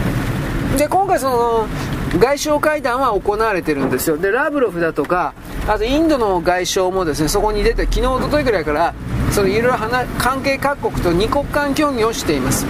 [0.76, 1.66] で今回その
[2.18, 4.18] 外相会談は行われてるんですよ。
[4.18, 5.32] でラブロフだとか
[5.66, 8.94] あとインドの外相もですねそこに出て昨日おとといぐらいから
[9.30, 9.74] そのいろいろ
[10.18, 12.66] 関係各国と二国間協議をしています。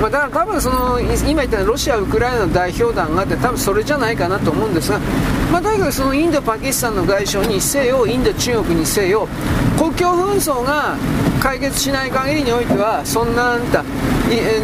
[0.00, 5.00] まあ、だから多分その今言ったロシア、ウクライナの代表団があって多分それじゃないかなと思うんですが、
[5.50, 9.26] まあ、とにかくそのインド、パキスタンの外相にせよインド、中国にせよ
[9.76, 10.96] 国境紛争が
[11.40, 13.82] 解決しない限りにおいてはそんなあんた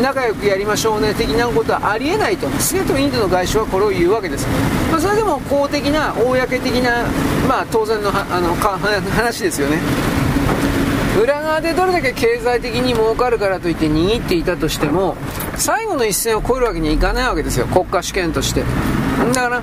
[0.02, 4.46] 仲良くやりましょうね的なことはありえないと全てインドの外相はこれを言うわけです、
[4.90, 7.04] まあ、それでも公的な公的な、
[7.48, 9.78] まあ、当然のあの話ですよね。
[11.22, 15.16] 裏側でどれだけ経済的に儲かるからといって握っていたとしても
[15.56, 17.66] 最後の一線を越えるわけにはいかないわけですよ。
[17.66, 18.64] 国家主権として。
[19.32, 19.62] だから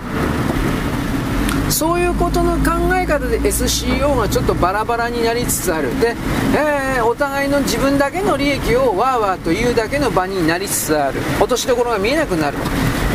[1.69, 5.97] そういうことの考え方で SCO がちょっとバラバラになりつつある。
[5.99, 6.15] で、
[6.55, 11.19] えー、お互いの自分だけの利益をわーわーというだけの場になりつつある。
[11.39, 12.57] 落としどころが見えなくなる。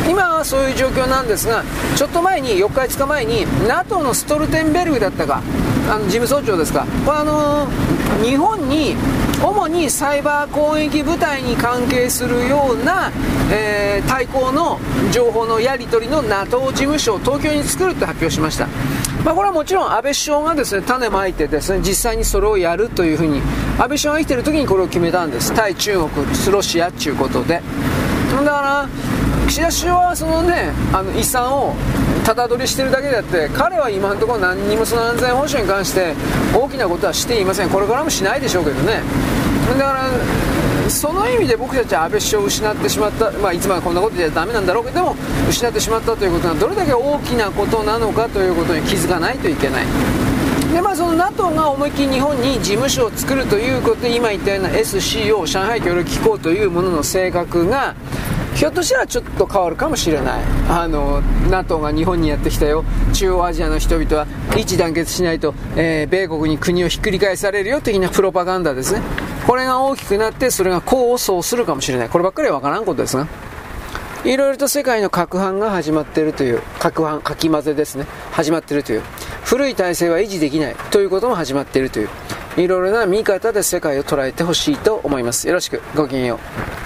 [0.09, 1.63] 今はそういう状況なんですが
[1.97, 5.41] ちょっと前に4日5日前に NATO のストルテンベルグだったか。
[5.89, 6.85] あの事務総長ですか。
[7.05, 8.95] これあのー、日本に
[9.41, 13.11] 主にサイバー攻撃部隊に関係するような、
[13.51, 14.79] えー、対抗の
[15.11, 18.67] 情報のやり取りの NATO 事務所を東京に作るって発表しました、
[19.23, 23.39] まあ、これはもちろん安倍首相がですね種まいてですね実際にそれをやるというふうに
[23.77, 25.53] 安倍首相が生きてる時にこれを決めたんです。
[25.53, 26.09] 対中国
[26.51, 27.61] ロシアということで。
[28.43, 28.89] だから
[29.47, 31.75] 岸田首相はそのねあの遺産を
[32.27, 36.13] ただ取りしてるだけであって彼は今のところ何にもその安全保障に関して
[36.53, 38.99] 大きなことはしていませんこれからもしないでしょうけどね
[39.69, 39.93] だか
[40.83, 45.15] らその意味で僕たちは安倍首相を失ってしまった、まあ、いつまでこんなことじゃダメなんだろうけども
[45.47, 49.85] 失ってしまったということがどれだけ大きなことなのかということに気づかないといけない
[50.73, 57.95] でまあ、その NATO が思いっきり日本に事務所を作るということで今言ったような SCO 上海協力機構というものの性格が
[58.57, 60.43] ひょっとしたらちょっと変わるかもしれない。
[60.67, 62.83] あの NATO が日本にやってきたよ。
[63.13, 64.25] 中央アジアの人々は
[64.57, 69.01] 一致団結しないと、えー、米国に国をひっくり返されるよ的なプロパガンダですね。
[69.45, 72.09] これが大きくなってそれが功を奏するかもしれない。
[72.09, 73.27] こればっかりは分からんことですが。
[74.25, 78.07] いろいろと世界の核反が始まっているという核反かき混ぜですね。
[78.31, 79.03] 始まっているという。
[79.43, 80.75] 古い体制は維持できない。
[80.89, 82.09] ということも始まっているという。
[82.57, 85.47] いろいろな見方で世界を捉えてほしいと思います。
[85.47, 85.79] よろしく。
[85.95, 86.77] ごきげんよう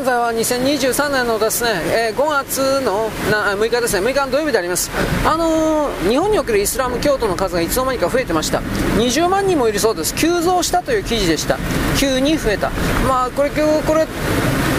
[0.00, 1.70] 現在は2023年のですね、
[2.10, 4.90] えー、5月のな6日ですね、6日の土曜日であります。
[5.26, 8.60] あのー、日本におけるイスラム教徒の数がいつの間にか増えてました。
[8.98, 10.14] 20万人もいるそうです。
[10.14, 11.58] 急増したという記事でした。
[11.98, 12.70] 急に増えた。
[13.08, 14.06] まあ、これ、これ、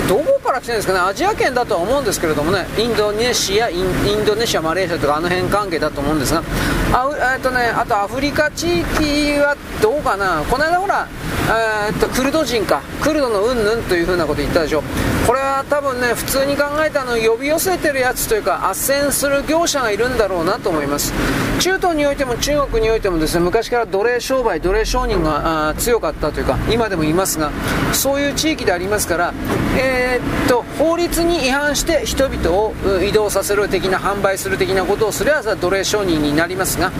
[0.07, 6.43] どこから来てるんですかね、アジア圏だとは思うんですけれどもね、インドネシア、インドネシア、マレーシアとかあの辺関係だと思うんですが、
[6.91, 11.07] あ,、えっとね、あとアフリカ地域はどうかな、この間ほら、
[11.47, 12.81] えー、っとクルド人か。
[13.01, 14.83] クルドのうんぬんというふうなこと言ったでしょ。
[15.25, 21.13] これは多分ね普通に考えたのを呼び寄せてるやつというか斡旋する業者がいるんだろうなと思います。
[21.59, 27.51] 中東においても中国においてもですね昔から奴隷商売奴隷商人が強かったというか今でもいますが
[27.93, 29.33] そういう地域でありますから、
[29.77, 36.91] えー、っと法律に違反して人々を移動させる的な販売する的なことをすれば奴隷商人になりますが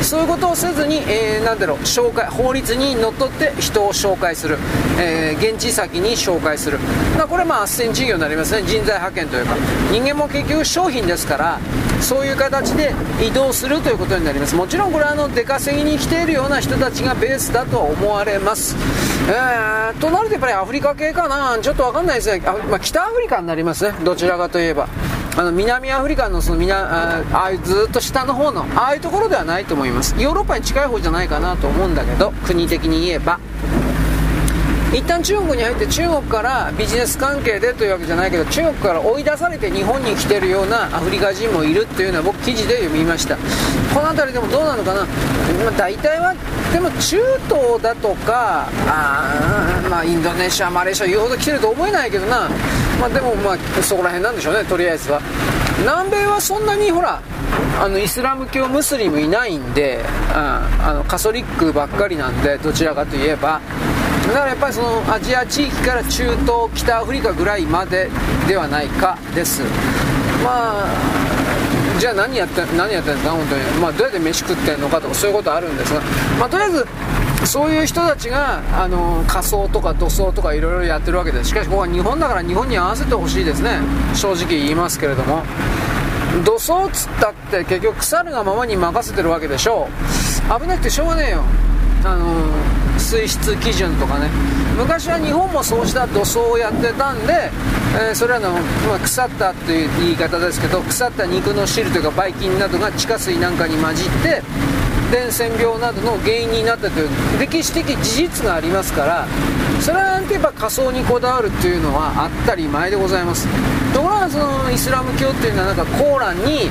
[0.00, 4.58] そういうことをせずに、えー、なんだろう紹介法律にのっとって人を紹介する、
[4.98, 6.78] えー、現地先に紹介する、
[7.16, 8.62] まあ、これはまあ斡旋事業になりますね。
[8.62, 9.56] 人材派遣というか。
[9.92, 11.58] 人間も結局商品ですから
[12.00, 14.54] そういう形で移動するということになります。
[14.54, 18.76] もちろんこれはあの出稼ぎに来ているような人たちがベースだと思われます、
[19.28, 21.58] えー、となるとやっぱりアフリカ系かな。
[21.60, 23.94] ちょっと分かんないですね、まあ、北アフリカになりますね。
[24.04, 24.88] どちらかといえば。
[25.38, 30.14] あの南アフリカのその南ああいうずっと下の方のああいうところではないと思います。
[30.18, 33.38] ヨーロッパに近い方じゃないかなと思うんだけど国的に言えば。
[34.94, 43.36] 一旦中国に入って中国からビジネス関係でというわけじゃないけど中国から追い出されて日本に来てるようなアフリカ人もいるっていうのは僕記事で読みました。
[43.36, 43.42] こ
[44.00, 45.06] の辺りでもどうなのかな、ま
[45.68, 46.34] あ、大体は
[46.72, 47.18] でも中
[47.48, 52.48] 東だとかあ、まあ、インドネシアマレーシア言うほど来てると思えないけどな。
[53.00, 55.20] まあ、でもまあそこら辺なんでしょうねとりあえずは。
[55.80, 57.20] 南米はそんなにほら
[57.80, 63.60] あのイスラム教ムスリムいないんで、ああのカソリックばっかりなんでどちらかといえば。
[64.26, 68.10] だからやっぱりそのアジア地域から中東北アフリカぐらいまで
[68.48, 69.62] ではないかです。
[70.42, 71.26] まあ
[71.98, 76.00] じゃあ何やって何やってんですか本当に、まあ、どうやって飯食ってんのかとかそういうことあるんですが、
[76.38, 76.86] まあ、とりあえず
[77.44, 81.50] そういう人たちがあの仮装とか土葬とかいろいろやってるわけです。
[81.50, 83.80] しかしここは日本だから日本に合わせてほしいですね。
[84.14, 85.42] 正直言いますけれども。
[86.44, 89.88] 土葬っつったって結局腐るがままに任せてるわけでしょ
[90.50, 90.60] う。
[90.60, 91.42] 危なくてしょうがねえよ。
[92.04, 92.26] あの
[92.98, 94.28] 水質基準とかね。
[94.76, 97.50] 昔は日本もそうした土葬をやってたんで、
[97.98, 104.42] えー、それらの、まあ、腐ったっていう言い方ですけど腐った肉の汁というかばい菌などが地下水なんかに混じって
[105.10, 109.26] 伝染病などの原因になったという歴史的事実がありますから
[109.80, 113.46] それはなんて言えば仮想にこだわるっていうのはあったり前でございます。
[113.92, 116.68] ところがそのイスラム教っていうのはなんかコーランに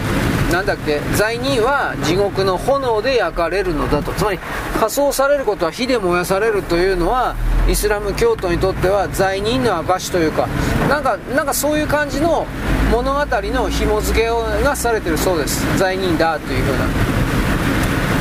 [0.52, 4.12] 何だっけ罪人は地獄の炎で焼かれるのだと。
[4.14, 4.40] つまり
[4.80, 7.36] 仮装されることは火で燃やされるというのは
[7.68, 10.48] イスラム教徒にとっては罪人の証というか
[10.90, 12.46] なんかなんかそういう感じの
[12.92, 14.28] 物語の紐付け
[14.64, 15.64] がされてるそうです。
[15.78, 17.15] 罪人だというふうな。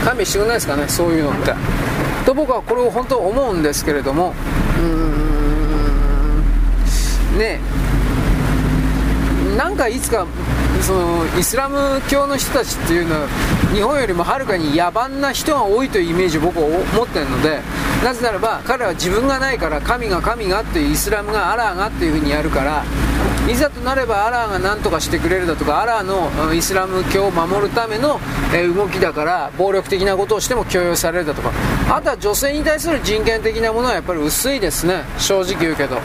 [0.05, 1.55] 勘弁してくれないですかねそういうのって。
[2.25, 4.35] と僕はこれを本当思うんですけれども
[4.79, 4.85] うー
[7.37, 7.61] んね
[9.57, 10.27] なんかいつか
[10.81, 13.29] そのイスラム教の人たちっていうのは
[13.73, 17.61] 日本よりもはるかに野蛮な人が多いというイメージを僕は持ってるので
[18.03, 22.85] なぜならば彼は自分がないから神が神がっていうイスラムがアラーがっていうふうにやるから
[23.51, 28.19] いざとなればアラーが何とかしてくれるだとかアラーのイスラム教を守るための
[28.75, 31.53] 動きだから暴力的なことをしても強要されるだとか。
[31.91, 35.05] あとは女性に対する人権的なものはやっぱり薄いですね。
[35.19, 36.01] 正直言うけど。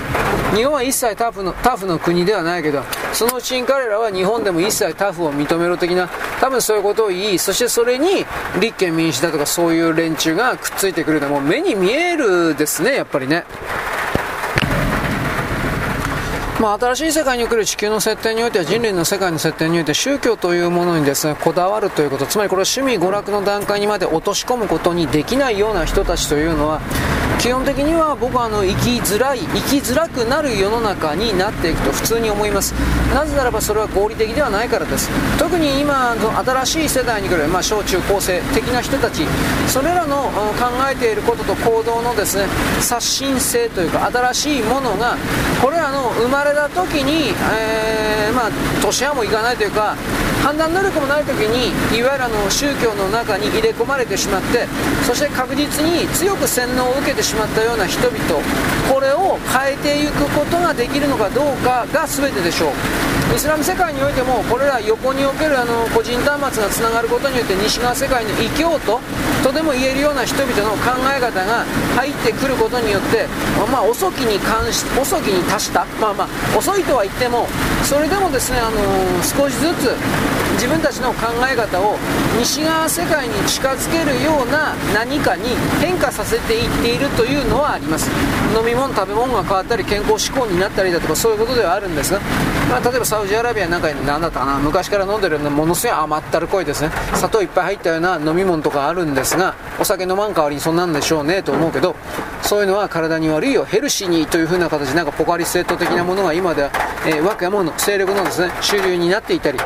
[0.53, 6.09] 日本は一切タフのタフの国ではないけどそのうちに彼らは日本でも一切タフを認めろ的な
[6.41, 8.25] 多分そういうことを言いそしてそれに
[8.59, 13.45] 立憲民主だとかそういう連中がくっついてくるのも目に見えるですねやっぱりね。
[16.59, 26.81] まあ、新しい世界における地球の設定においては人類の世界の設定において宗教というものにですねこだわるということつまりこれは趣味娯楽の段階にまで落とし込むことにできないような人たちというのは
[27.37, 32.73] 基本的には僕はあの生きづらい生きづらくなる世の中になっていくと普通に思います。
[33.13, 35.09] なぜならばそれは合理的ではないからです。
[35.37, 39.25] 特に今の新しい世代に来る、まあ、小中高生的な人たち
[39.67, 42.45] それらの考えていることと行動のですね
[42.81, 45.15] 刷新性というか新しいものが
[45.61, 48.49] これらの生まれた時に、えー、まあ
[48.81, 49.95] 年派もいかないというか
[50.43, 54.67] 判断能力もない時にいわゆるあの宗教の中に入れ込まれてしまって
[55.05, 58.17] そして確実に強く洗脳を受けてしまったような人々
[58.91, 63.08] これを変えていくことができるのかどうかが全てでしょう。
[63.33, 68.99] イスラム世界においてもこれら横におけるあの個人端末がつながることによって西側世界の異教徒
[69.43, 71.63] とでも言えるような人々の考え方が
[71.95, 73.27] 入ってくることによって
[73.71, 77.47] まあ遅きに関し遅きに達したまあまあ遅いとは言っても
[77.83, 78.77] それでもですね、あの、
[79.23, 79.95] 少しずつ
[80.53, 81.97] 自分たちの考え方を
[82.37, 88.11] 西側世界に近づけるような何かに変化させていっているというのはあります。
[88.55, 92.19] 飲み物食べ物が変わったり健康志向になったりだとかそういうことではあるんですが、
[92.69, 94.59] まあ、例えばサウジアラビアなんかに何だったかな。
[94.59, 96.91] 昔から飲んでるようなものすごい甘ったる濃いですね。
[97.15, 101.95] 砂糖いっぱい入ったような飲み物とかあるんですがお酒飲まん代わりにそんなんでしょうねと思うけど
[102.43, 103.65] そういうのは体に悪いよ。
[103.65, 106.71] ヘルシーにというふうな形でなんかポカリスエット的なものが今では、
[107.07, 109.57] えー、若者勢力のですね主流になっていたり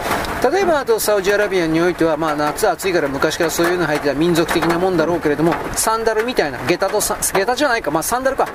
[0.52, 8.50] 例えばあとサウジアラビアにおいては、まあ、夏暑いから昔からそういうの履いてた民族的なもんだろうけれどもサンダルみたいな下駄と下駄じゃないか、まあ、サンダルか。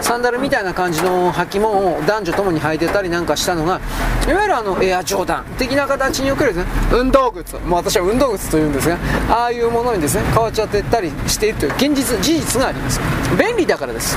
[0.00, 3.80] サンダルみたいな感じの履き物を男女ともに履いてたりなんかしたのが
[4.28, 6.72] いわゆるあのエアジョーダン的な形におけるですね。
[6.92, 7.54] 運動靴。
[7.56, 13.00] もう私は運動靴というんですがああいうものにですね変わっちゃってたりしているという現実事実があります。
[13.38, 14.16] 便利だからです。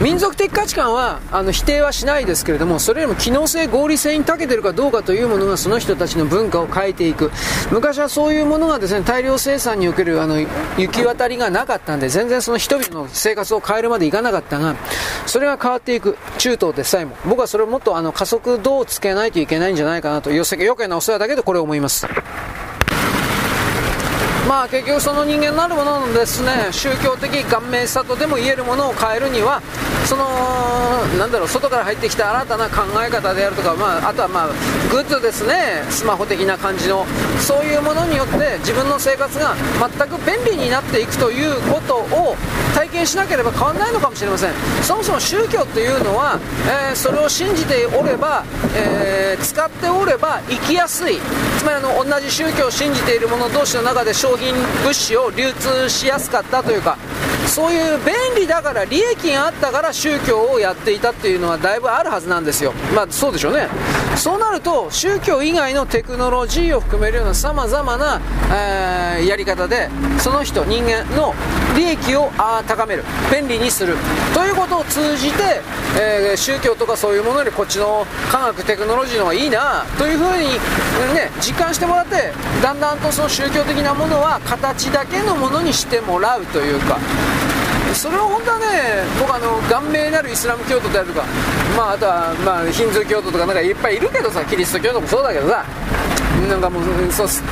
[0.00, 7.30] 民族的価値観はあの否定はしないですけれどもそれよりも機能性合理性に長けてるかどうかというものがその人たちの文化を変えていく。
[7.70, 10.48] 昔はそういうものがですね大量生産におけるあの行
[10.90, 14.74] き渡りがなかったんで全然その人々の生活を変えるまでいかなかったが
[15.26, 16.16] それが変わっていく。
[16.38, 17.16] 中東でさえも。
[17.26, 22.06] 僕はそれをもっとあの加速度をつけないといけないんじゃないかなと余計なお世話だけどこれを思います。
[24.48, 26.68] まあ結局その人間なるもののですね。
[26.72, 29.62] 宗教的顔面さとでも言えるものを変えるには
[30.10, 30.26] その
[31.18, 34.48] なんだろう外から入ってきた新たな考え方であるとか、まあ、あとはまあ
[34.90, 35.84] グッズですね。
[35.88, 37.06] スマホ的な感じの。
[37.38, 42.36] そういうものによって自分の生活が全く便利になっていくということを
[42.74, 44.52] 体験しなければ変わらないのかもしれません。
[44.82, 48.42] そもそも宗教っていうのは、えー、それを信じておれば、
[48.74, 51.20] えー、使っておれば生きやすい。
[51.56, 56.98] つまりあの同じ宗教を信じている者同士の中で商品物資を流通しやすかったというか
[57.50, 62.72] そういう便利だから利益があったから宗教をやっていたっていうのはだいぶあるはずなんですよ。
[62.94, 63.68] まあそうでしょうね。
[64.16, 68.20] そうなると宗教以外のテクノロジーを含めるようなさまざまな、
[68.52, 69.88] えー、やり方で
[70.18, 71.34] その人人間の
[71.80, 73.04] 利益をあ高める。
[73.32, 73.94] 便利にする。
[74.34, 75.62] ということを通じて、
[75.98, 79.84] えー、宗教とかそういうものよりこっちの科学テクノロジーの方がいいな。
[79.98, 80.50] というふうに、
[81.14, 86.98] ね、実感してもらってだんだんとその宗教的なものは形だけのものにしてもらうというか。
[87.94, 88.66] それを本当はね
[89.18, 91.26] 僕あの顔面なるイスラム教徒であるとか、
[91.76, 95.64] まあ、あとは、まあ、ヒンズー教徒とかなんかいっぱいいるけどさキリスト教徒もそうだけどさ
[96.48, 97.42] なんかもうそうス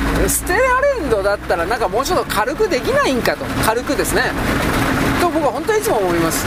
[0.45, 0.59] テラ
[0.99, 3.45] レンドだったらなんかもうちょっと軽くできないんかと。
[3.65, 4.23] 軽くですね。
[5.21, 6.45] と僕は本当にいつも思います。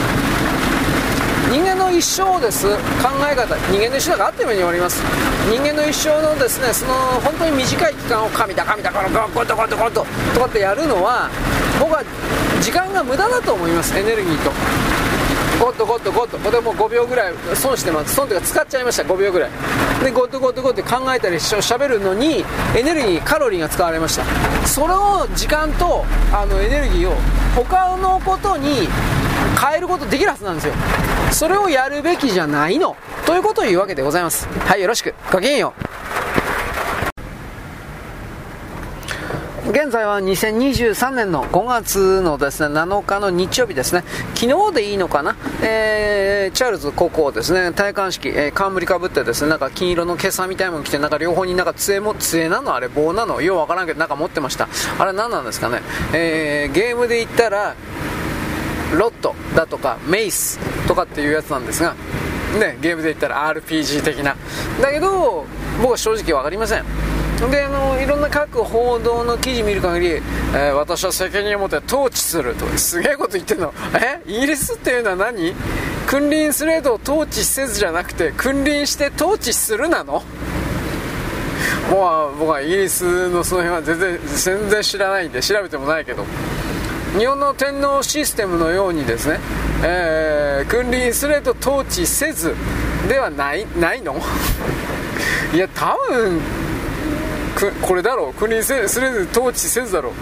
[1.51, 2.67] 人間の一生です。
[3.01, 3.55] 考え方。
[3.69, 5.03] 人間の一生があってように終わります。
[5.51, 11.29] 人間の一生のですねその本当に短い期間を神だ神だこのゴッとゴッとゴッととかってやるのは
[11.79, 12.03] 僕は
[12.61, 13.97] 時間が無駄だと思います。
[13.97, 14.51] エネルギーと。
[15.63, 18.15] ゴッとゴッとゴッとこれもう5秒ぐらい損してます。
[18.15, 19.03] 損というか使っちゃいました。
[19.03, 19.51] 5秒ぐらい。
[20.03, 22.43] でゴッとゴッとゴッと考えたりしゃべるのに
[22.75, 24.25] エネルギーカロリーが使われました。
[24.67, 26.03] それを時間と
[26.33, 27.15] あのエネルギーを
[27.55, 28.89] 他のことに
[29.57, 30.73] 変えることできるはずなんですよ。
[31.31, 32.97] それをやるべきじゃないの。
[33.25, 34.49] ということを言うわけでございます。
[34.67, 35.15] はいよろしく。
[35.31, 35.92] ごきげんよう。
[39.65, 44.03] 現在は2023年の5月のですね7日の日曜日ですね。
[44.35, 47.69] 昨日でいいのかな、えー、チャールズ国王ですね。
[47.69, 52.75] 戴冠式、えー、冠かぶってですねなんか金色の今朝みたいなの着てなんか両方になんか杖も杖なの？
[52.75, 53.39] あれ棒なの？
[53.41, 54.67] ようわからんけどなんか持ってました。
[54.99, 55.81] あれ何なんですかね、
[56.13, 57.75] えー、ゲームで言ったら
[58.97, 60.59] ロットだとかメイス
[60.89, 61.95] とかっていうやつなんですが
[62.59, 64.35] ねゲームで言ったら RPG 的な。
[64.81, 65.45] だけど
[65.81, 67.12] 僕は正直分かりません。
[67.51, 72.65] であのいろんな各報道の記事見る限り、えー、私は責任を持って統治すると。
[72.77, 73.73] すげえこと言ってんの。
[73.95, 74.21] え？
[74.25, 75.53] イギリスっていうのは何？
[76.07, 80.23] 君臨すれど統治せずじゃなくて君臨して統治するなの？
[81.91, 86.25] もう僕はイギリスのその辺は全然全然知らないんで調べてもないけど。
[87.17, 89.39] 日本の天皇システムのようにですね、
[89.83, 92.55] えー、君臨すれど統治せず
[93.07, 93.67] ではない？
[93.77, 94.15] ないの？
[95.53, 96.39] いや多分
[97.81, 98.33] これだろう。
[98.33, 100.13] 国すれず統治せずだろう。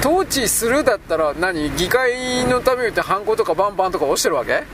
[0.00, 1.70] 統治するだったら何？
[1.76, 4.64] 議会のために言ってハンコとかバンバンとか押してるわけ？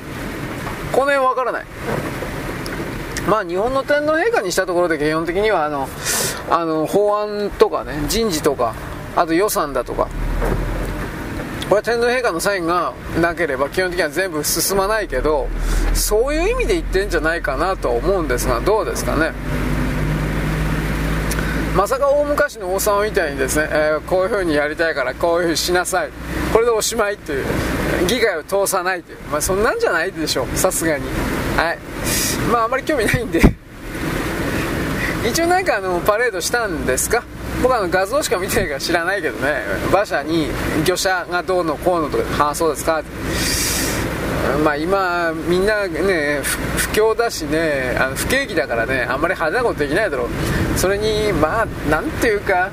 [0.92, 1.64] この辺わからない。
[3.28, 5.88] まあ日本の天皇陛下にしたところで基本的にはあの
[6.48, 8.74] あの法案とかね人事とか
[9.16, 10.08] あと予算だとか。
[11.68, 15.48] これは天皇陛下のサインがなければ基本的には全部進まないけど
[15.94, 19.32] そういう意味で言ってんじゃないかなと思うんですがどうですかね？
[21.76, 26.10] まさか大昔の王様みたいにですね、えー、こういう風にやりたいからこういう風にしなさい。
[26.52, 27.44] これでおしまいという
[28.08, 31.04] 議会を通さないという、まあ、そんなんじゃないでしょうさすがに。
[31.56, 31.78] はい。
[32.50, 33.40] まああまり興味ないんで。
[35.28, 37.22] 一応なんかあのパレードしたんですか？
[37.62, 39.62] 僕あの画像しか見てないから知らないけどね。
[39.90, 40.48] 馬車に
[40.84, 43.75] 魚車がどうのこうのとかはあそうですかって。
[44.64, 50.78] まあ今みんなね不況だしねあの不景気だからねあんまり派手なことできないだろう。
[50.78, 52.70] それにまあなんていうか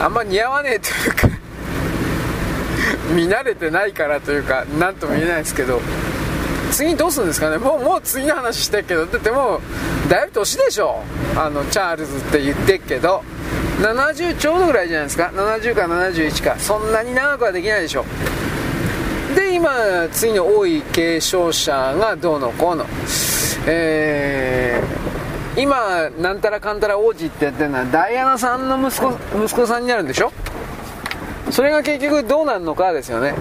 [0.00, 1.28] あんま似合わねえというか
[3.14, 5.80] 見慣れてないからというか何とも言えないですけど。
[6.72, 7.58] 次どうするんですかね？
[7.58, 9.04] もうもう次の話してるけど。
[9.04, 9.60] だっても
[10.06, 11.02] うだいぶ年でしょ。
[11.36, 13.22] あのチャールズって言ってっけど。
[13.82, 15.30] 70ちょうどぐらいじゃないですか。
[15.34, 16.56] 70か71か。
[16.58, 18.06] そんなに長くはできないでしょ。
[19.34, 22.86] で今次の王位継承者がどうのこうの。
[23.66, 29.12] えー、今なんたらかんたら王子ってやってるのはダイアナさんの息子
[29.44, 30.32] 息子さんになるんでしょ？
[31.50, 33.34] それが結局どうなるのかですよね。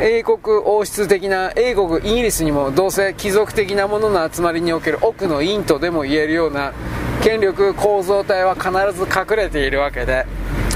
[0.00, 6.72] 英国王室的な英国イギリスにもどうせ貴族的なものの集まりにおける奥のインとでも言えるような
[7.22, 10.26] 権力構造体は必ず隠れているわけで。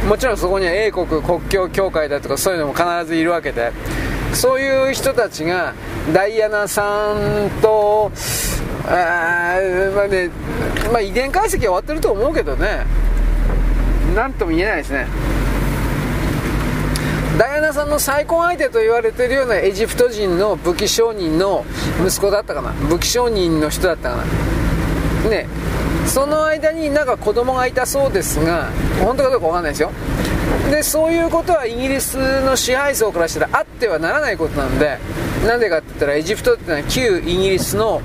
[0.09, 3.73] もちろんそこには英国国境協会だとかそういうのも必ずいるわけで
[4.33, 5.75] そういう人たちが
[6.13, 8.13] ダイアナさんと
[8.89, 9.59] あ
[9.95, 10.31] まあね
[10.93, 12.87] まあ、遺伝解析は終わってると思うけどね。
[14.15, 15.07] 何とも言えないですね。
[17.37, 21.65] ダイアナさんの再婚相手と言われてるようなエジプト人の武器商人の
[22.07, 22.71] 息子だったかな。
[22.89, 24.17] 武器商人の人だったか
[25.25, 25.31] な。
[25.31, 25.49] ね。
[26.07, 28.71] その間になんか子供がいたそうですが
[29.03, 29.91] 本当かどうか分かんないですよ。
[30.71, 34.99] でそういうことはイギリスの支配層からしたらあってはならないことなんで
[35.47, 38.01] なんでかって言ったらエジプトってのは旧イギリスの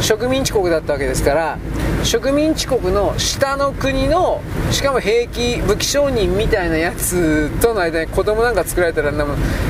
[0.00, 1.58] 植民地国だったわけですから
[2.04, 4.40] 植民地国の下の国の
[4.70, 9.12] しかも兵器武器商人みたいなやつとの間に子供なんか作られたら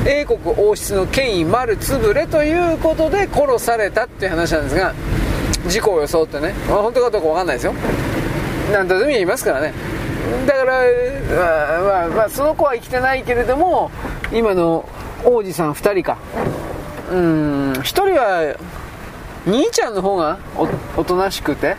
[0.05, 4.93] 英国王室の権威丸つぶれということで殺されたっていう話なんですが
[5.67, 7.73] 事故を装ってね、まあ、本当かどうか分かんないですよ。
[8.71, 9.73] 何とでも言いますからね。
[10.45, 10.81] だから、
[11.31, 13.91] まあまあ、その子は生きてないけれども
[14.31, 14.87] 今の
[15.23, 16.17] 王子さん2人か。
[17.11, 18.55] うん1人は
[19.45, 20.37] 兄ちゃんの方が
[20.97, 21.75] おとなしくて。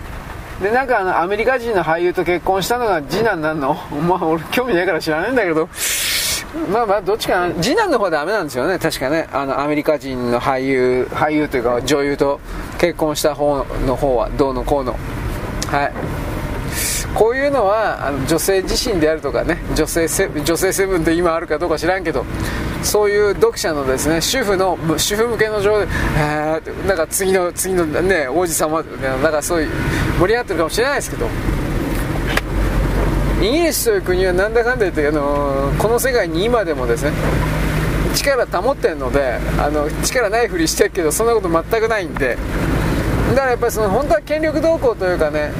[0.62, 3.74] でなんかあのアメリカ人の俳優と結婚したのが次男なんの？
[4.09, 5.68] まあ俺興味ないから知らないんだけど。
[6.72, 7.49] まあまあどっちか。
[7.61, 8.76] 次男の方はダメなんですよね。
[8.78, 9.28] 確かね。
[9.32, 12.41] あのアメリカ人の俳優俳優というか女優と
[12.79, 14.97] 結婚した方の方はどうのこうの。
[15.66, 15.93] はい。
[17.14, 19.59] こういうのはあの女性自身であるとかね。
[19.74, 22.24] 女性セ女性セブンって今あるかどうか知らんけど。
[22.83, 29.70] そういう読者のですね主婦の主婦向けの情で、え、なんか次の次のね王子様なんかそういう
[30.20, 31.26] 盛り上がってるかもしれないですけど。
[33.41, 37.12] イギリスという国はなんだかんだ言ってあのこの世界に今でもですね
[38.25, 42.37] 力保ってるのであの力ないふりしてるけどそんなこと全くないんで。
[43.29, 45.53] だからやっぱりその本当は権力動向というかね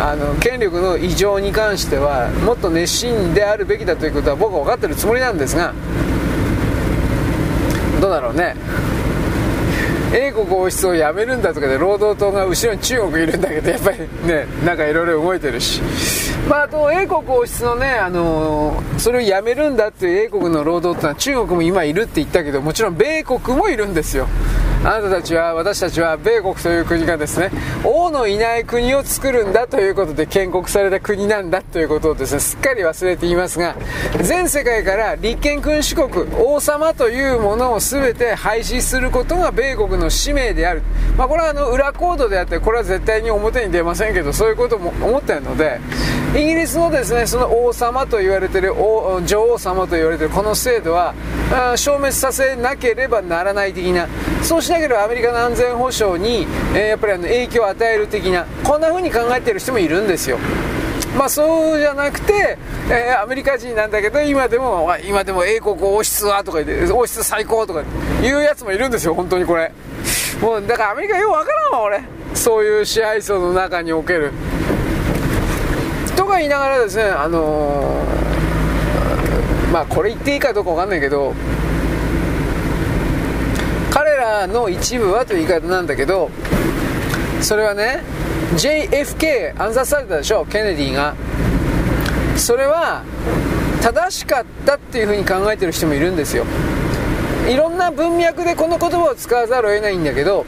[0.00, 5.74] あの権力の異常に関してはもっと熱心であるべきだということは僕は分かってるつもりなんですが
[8.00, 8.56] どうだろうね。
[10.12, 15.80] 英国王室を辞めるんだとかで労働党が後ろに中国いるんだけどやっぱりね なんかいろいろ動いてるし。
[16.48, 24.26] まあ、あと英国王室のね、あのー、それをやめるんだっていう英国の労働ってのは中国も今いるって言ったけどもちろん米国もいるんですよ。
[24.82, 27.50] あなたたちは私たちは米国という国がですね
[27.84, 33.76] 王のいない国を作るんだということで建国された国なんだということをですねすっかり忘れていますが
[34.22, 40.82] 全世界から立憲君主国王様というものを全て廃止することが米国の使命である、
[41.18, 45.78] まあ、これはあの裏コードであってこれは絶対に表に出ませんけどそういうことも思ってるので
[46.32, 51.12] イギリスのですねその王様と言われている女王様と言われているこの制度は
[51.76, 54.06] 消滅させなければならない的な
[54.42, 60.38] そうしなければアメリカの安全保障に、えー、やっぱりあの影響を与える的なこんな風に考えている人もいるんですよ。
[61.18, 62.56] まあそうじゃなくて、
[62.88, 67.82] えー、アメリカ人なんだけど今でも今でも英国王室はとか言って王室最高とか
[68.22, 69.72] 言うやつもいるんですよ本当にこれ。
[70.40, 72.00] もうだからアメリカようわからんわ俺。
[72.34, 74.32] そういう支配層の中における。
[76.30, 81.34] とか言いながらですねあのー、まあこれ言っていいかどうかわかんないけど
[83.90, 86.30] 彼らの一部はという言い方なんだけど
[87.40, 88.04] それはね
[88.54, 91.14] JFK 暗殺されたでしょケネディが。
[92.36, 93.02] それは
[93.82, 96.46] 正しかったっていうふうに考えてる人もいるんですよ。
[97.48, 100.46] いろんな文脈でこの言葉を使わざるを得ないんだけど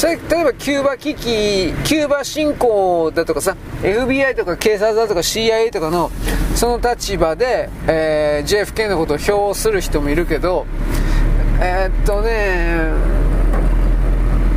[0.00, 6.10] それ例えばキューバ危機キューバ侵攻だとかさ FBI とか警察だとか CIA とかの
[6.54, 10.64] その立場で、えー、JFK のことを評する人もいるけど
[11.60, 12.94] えー、っとね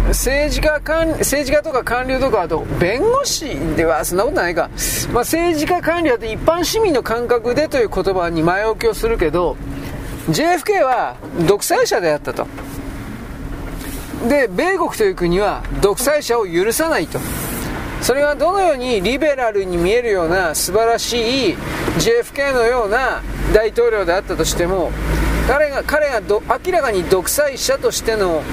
[0.08, 4.70] 政治家官政治家とか官僚とかあと弁護士ではそんなことないか、
[5.12, 9.58] まあ、政治家官僚って一般市民の感覚でという言葉に前置きをするけど
[10.30, 11.18] JFK は
[11.50, 12.48] 独裁者であったと。
[14.28, 17.20] で米国という国は独裁者を許さないと。
[18.02, 21.56] それはどのようにリベラルに見えるような素晴らしい
[22.00, 23.22] JFK のような
[23.54, 24.92] 大統領であったとしても
[25.48, 28.44] 彼が彼が明らかに独裁者としての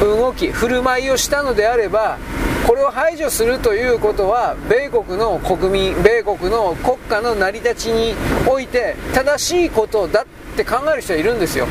[0.00, 2.18] 動き振る舞いをしたのであれば
[2.66, 8.14] これを排除するということは米国の国民米国の国家の成り立ちに
[8.46, 11.66] おいて正しいことだって考える人はいるんですよ。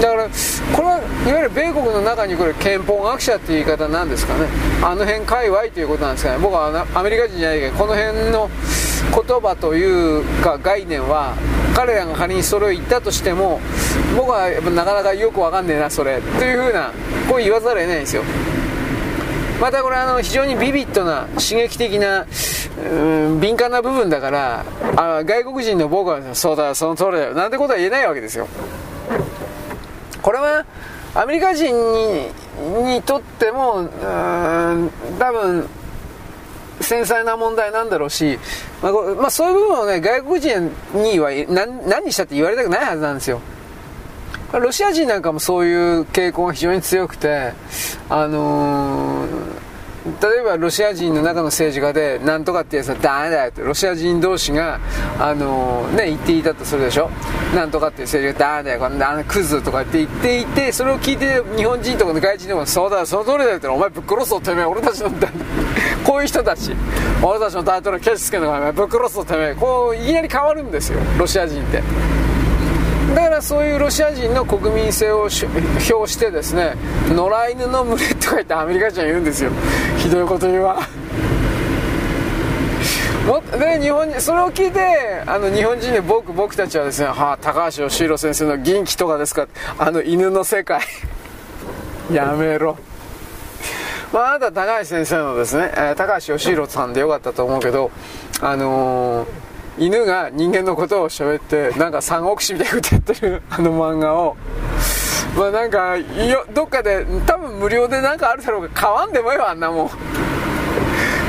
[0.00, 0.28] だから
[0.74, 4.46] これはいわゆる米国の中に来る憲法学者っていう言い方なんですかね。
[4.82, 6.38] あの辺界隈ということなんですかね。
[6.38, 8.48] 僕はアメリカ人じゃないけどこの辺の
[9.10, 11.34] 言葉というか概念は
[11.74, 13.60] 彼らが仮にそれを言ったとしても
[14.16, 16.92] 僕はやっぱなかなかよくわかんねえなそれというふうな
[17.28, 18.22] こう言わざるを得ないんですよ。
[19.60, 22.24] またこれあの非常にビビッドな刺激的な
[22.78, 22.94] う
[23.34, 28.46] ん敏感な部分だからあ外国人の僕はそうだその通りだよなんてことは言えないわけですよ。
[30.28, 30.66] これは
[31.14, 32.28] アメリカ人に
[32.92, 33.88] にとっても
[35.18, 35.66] 多分
[36.82, 38.38] 繊細な問題なんだろうし、
[38.82, 43.40] まあまあ、そういう部分をね外国人には何何したって言われたくないはずなんですよ。
[44.52, 47.54] ロシア人なんかもそういう傾向が非常に強くて、
[48.10, 49.28] あのー、
[50.20, 54.80] 例えばロシア人の中の政治家でなんとかってやつはダメだよってロシア人同士が、
[55.18, 57.10] あの、ね、言っていたとするでしょ？
[57.54, 65.10] なんとかっていう政治家ダメだよこんなクズとかって言っていてそれを聞いて日本人とかの外人でもそうだその通りだよってお前ぶっ殺すぞてめえ俺たちの
[66.04, 66.74] こういう人たち。
[67.22, 71.82] 俺たちのタイトルケチつけのお前ぶっ殺すぞてめえこういきなり変わるんですよロシア人って。
[73.14, 76.74] だからそういうロシア人の国民性を表してですね
[77.08, 79.50] 野良犬の群れとか言ってアメリカ人は言うんですよ。
[79.98, 80.78] ひどいこと言うわ。
[83.58, 89.48] で日本それを聞いてあの日本人で僕僕たちはですね、はあ、高橋義弘先生の元気とかですか。
[89.78, 90.80] あの犬の世界。
[92.12, 92.78] やめろ。
[94.12, 97.90] まあ、あなた高橋先生のですね、えー、高橋義弘さんでよかったと思うけど
[98.40, 104.36] あのー犬が人間のことを喋ってなんか三国志みたいなことやってるあの漫画を。
[105.36, 109.90] まあなんかよどっかで多分無料でなんかあるだろうが買わんでもいいわあんなもん。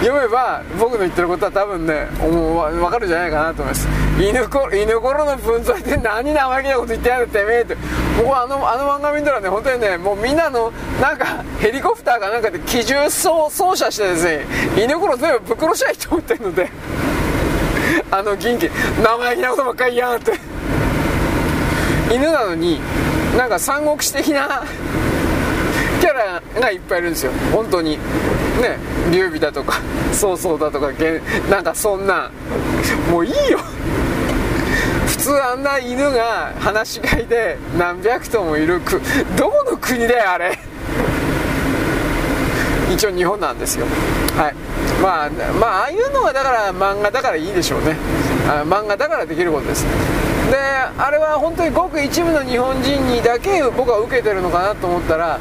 [0.01, 3.87] 読めば僕の言ってることは多分ね分かるんじゃないかなと思います。
[4.19, 7.77] 犬こ犬頃の分際で何生意気なこと言ってやるてめえって。
[8.17, 10.71] 僕はあのあの漫画見たらね本当にねもうみんなの
[11.01, 14.45] なんかヘリコプターかなんかで機銃操作してですね
[14.83, 16.71] 犬頃全部ぶっ殺しゃいと思ってるので。
[18.11, 18.69] あの元気
[19.03, 20.33] 生意気なことばっかり言やがって。
[22.11, 22.79] 犬なのに
[23.37, 24.63] なんか三国志的な
[26.01, 27.31] キャラがいっぱいいるんですよ。
[27.51, 27.91] 本当に。
[28.61, 28.77] ね
[29.11, 29.79] 劉備だとか
[30.11, 30.91] 曹操だとか
[31.49, 32.29] なんかそんな。
[33.11, 33.59] もういいよ。
[35.07, 38.81] 普通あんな犬が放し飼いで何百頭もいる
[39.35, 40.57] どこの国だよあれ。
[42.91, 43.85] 一応日本なんですよ。
[44.35, 44.55] はい。
[45.01, 45.29] まあ
[45.59, 47.95] まあああいうのはだから漫画だからいいでしょうね。
[48.47, 49.85] あ漫画だからできることです。
[50.51, 50.57] で
[50.97, 55.39] あれは本当にごく一部の日本人にだけ僕は受けてるのかなと思ったら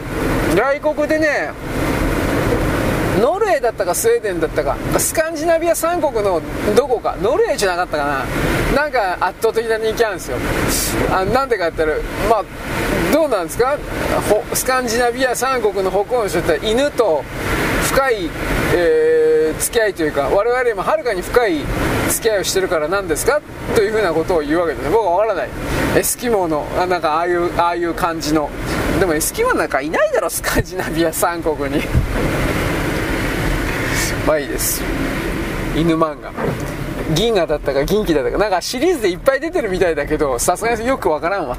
[0.55, 1.51] 外国でね
[3.21, 6.41] ノルウェーだったかスウェーデンだったかスカンジナビア3国の
[6.77, 8.25] どこかノルウェーじゃなかったかな。
[8.77, 10.37] なんか圧倒的な人気あるんですよ。
[11.11, 12.45] あなんでかって言ったらまあ
[13.13, 13.77] どうなんですか？
[14.53, 17.25] スカンジナビア3国の北欧の人って犬と
[17.89, 18.31] 深い、
[18.75, 21.61] えー、付き合いというか我々もはるかに深い
[22.11, 23.41] 付き合いをしてるから何ですか
[23.75, 24.91] というふうなことを言うわけですね。
[24.91, 25.51] 僕は分からない。
[25.97, 28.51] エスキモーのなんかああいうああいう感じの。
[29.01, 31.83] でもエスキモーなんかいないだろスカンジナビア3国に。
[34.27, 34.83] まあいいです。
[35.75, 36.31] 犬漫画。
[37.15, 38.39] 銀河だったか銀気だったか。
[38.39, 41.57] なんかシリーズでいっぱい出てるみたいだけどさすがによくわからんわ。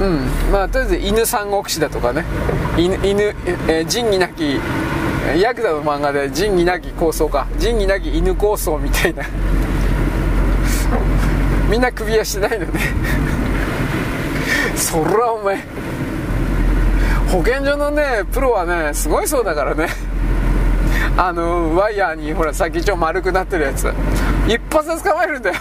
[0.00, 0.28] うん。
[0.52, 2.24] まあとりあえず犬三国志だとかね。
[2.76, 3.34] 犬犬、
[3.68, 4.60] えー、仁義なき
[5.40, 7.46] ヤクザの漫画で仁義なき構想か。
[7.58, 9.24] 仁義なき犬構想みたいな。
[11.70, 12.80] みんな首輪してないのね
[14.74, 15.58] そらお前。
[17.30, 19.88] 保健所のねプロはねすごいそうだからね。
[21.16, 23.92] あのワイヤーにほら先っちょ丸くなってるやつ。
[24.46, 25.56] 一発で捕まえるんだよ。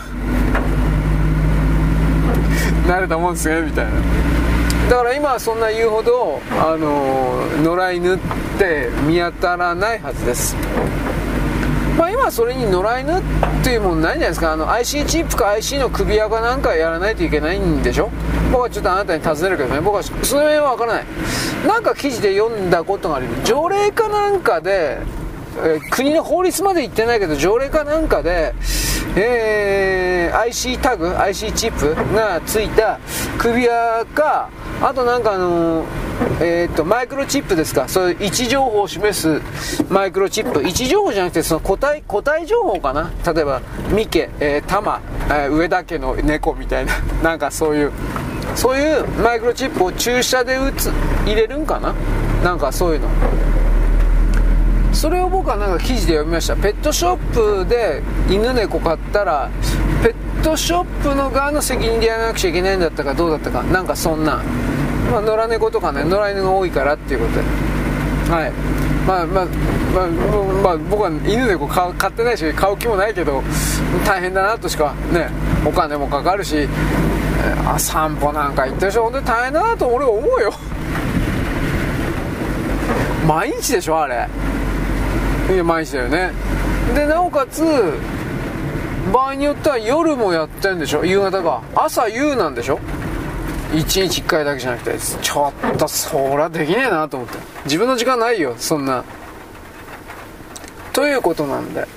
[2.88, 3.92] 慣れたもんですねみたいな。
[4.92, 8.18] だから今はそんな言うほどあの野良犬っ
[8.60, 10.54] て見当たらないはずです。
[11.98, 13.22] まあ、今はそれに野良犬っ
[13.64, 14.52] ていうもんないんじゃないですか。
[14.52, 18.10] あの IC チップか IC の首輪かなんかやらないといけないんでしょ？
[18.52, 19.80] 僕はちょっとあなたに尋ねるけどね。
[19.80, 21.06] 僕はその辺は分からない。
[21.66, 25.00] なんか記事で読んだことがある条例かなんかで
[25.64, 28.54] えー、国の法律まで言ってないけど条例かなんかで、
[29.18, 33.00] えー、IC タグ IC チップがついた
[33.38, 34.50] 首輪か
[34.82, 35.86] あとなんかあの
[36.40, 37.88] えーと、マイクロチップですか？
[37.88, 39.42] そういう位置情報を示す
[39.90, 40.62] マイクロチップ。
[40.64, 43.12] 位置情報じゃなくてその個体個体情報かな？
[43.34, 46.94] 例えば三毛、えー、玉、えー、上田家の猫みたいな。
[47.24, 47.92] なんかそういう
[48.56, 50.92] そういうマイクロチップを注射で打つ
[51.26, 51.94] 入れるんかな？
[52.44, 53.08] なんかそういうの。
[54.94, 56.56] それを僕はなんか記事で読みました。
[56.56, 59.50] ペットショップで犬猫飼ったら
[60.04, 63.64] ペットショップの側の責任でやらなくちゃいけないんだったかどうだったか。
[63.64, 64.44] なんかそんな、
[65.12, 67.42] まあ、野良猫とかね野良犬が多いからっていうことで。
[68.32, 68.52] はい。
[69.08, 70.08] まあまあまあ、
[70.64, 73.42] まあ、僕は犬猫飼ってないし買う気もないけど
[74.06, 75.30] 大変だなとしかね
[75.66, 76.68] お金もかかるし
[77.66, 80.54] あ散歩なんか行ってる人本当に大変だなと俺は思うよ。
[83.28, 84.28] 毎日でしょあれ。
[85.50, 86.32] いや毎日だよね。
[86.96, 87.64] でなおかつ
[89.14, 91.04] 場合によっては夜もやってんでしょ？
[91.06, 91.62] 夕方か。
[91.76, 92.80] 朝夕なんでしょ
[93.74, 97.38] ？1日1回だけじゃなくてちょっとそりゃできねえなと思って。
[97.66, 99.04] 自分の時間ないよそんな。
[100.94, 101.88] ということなんで。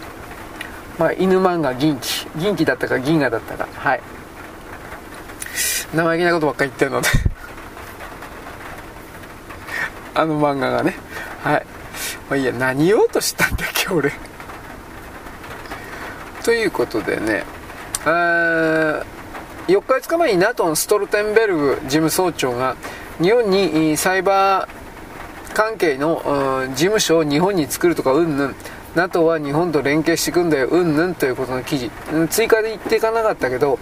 [0.99, 3.67] まあ犬漫画銀気銀気だったか銀河だったか。
[3.75, 4.01] はい。
[5.93, 7.09] 生意気なことばっかり言ってるので。
[10.15, 10.97] あの漫画がね。
[11.43, 11.67] はい。
[12.31, 14.13] まあ、いや何言おうとしたんだっけ俺。
[16.43, 17.45] ということでね
[18.05, 19.05] 4
[19.67, 22.77] 日5日前に NATO のストルテンベルグ事務総長が
[23.21, 28.55] 日本にサイバー関係の事務所を日本に作るとかうんぬん。
[28.95, 31.91] NATO は日本と連携していくんだようんぬんということの記事。
[32.29, 33.79] 追加で言っていかなかったけど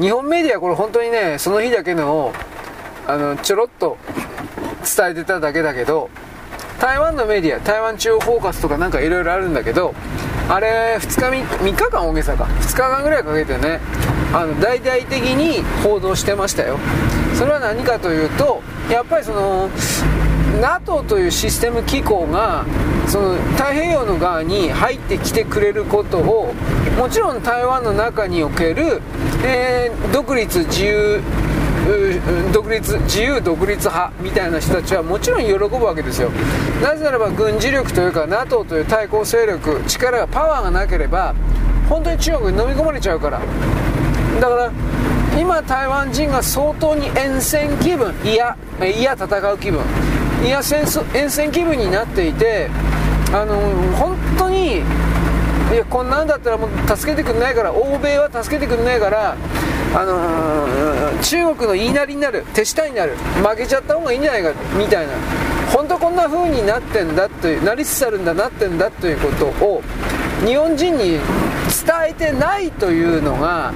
[0.00, 2.32] 日本メディアこれ本当にねその日だけの
[3.06, 3.98] あのちょろっと
[4.96, 6.10] 伝えてただけだけど
[6.80, 9.94] 台湾のメディア台湾中央フォーカスとかなんかいろいろあるんだけど
[10.48, 12.44] あれ2日 3, 日間大げさか。
[12.44, 13.80] 2日間ぐらいかけてね
[14.32, 16.78] あの大々的に報道してましたよ。
[17.34, 19.68] それは何かというとやっぱりその
[20.60, 22.64] NATO というシステム機構が
[23.06, 26.54] その太平洋の側に入ってきてくれることを
[26.98, 29.00] もちろん台湾の中における、
[29.44, 31.20] えー、独立自由
[32.52, 36.30] 独立自由独立派みたいな人たちはもちろん喜ぶわけですよ。
[36.82, 41.34] なぜならば軍事力というか NATO という対抗勢力力がパワーがなければ
[41.88, 43.40] 本当に中国に飲み込まれちゃうから。
[44.40, 44.72] だから
[45.38, 49.80] 今台湾人が相当に沿戦気分いやいや戦う気分。
[50.44, 52.68] いや沿戦気分になっていて
[53.32, 53.56] あの
[53.96, 54.80] 本当にい
[55.74, 59.36] やこんなんだったらもう助けてくんないから欧米は助けてくんないから
[59.92, 65.12] あのー、中国の言いなりになる手下になる負けちゃった方がいいんじゃないかみたいな
[65.72, 69.82] 本当こんな風になってんだというなりつつあるんだなってんだということを
[70.44, 71.20] 日本人に伝
[72.08, 73.72] えてないというのが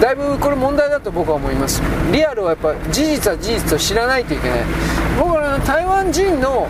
[0.00, 1.80] だいぶこれ問題だと僕は思います。
[2.12, 4.58] リアルはやっぱ事実は事実を知らないといけない。
[5.18, 6.68] 僕は台湾人の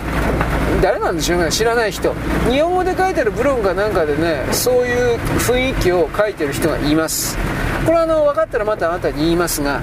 [0.82, 1.50] 誰なんでしょうね。
[1.50, 2.12] 知らない人。
[2.50, 7.38] 日本語で書いてるブログかなんかでねそういう雰囲気を書いてる人がいます。
[7.84, 9.80] これはあの分かったらまたあなたに言いますが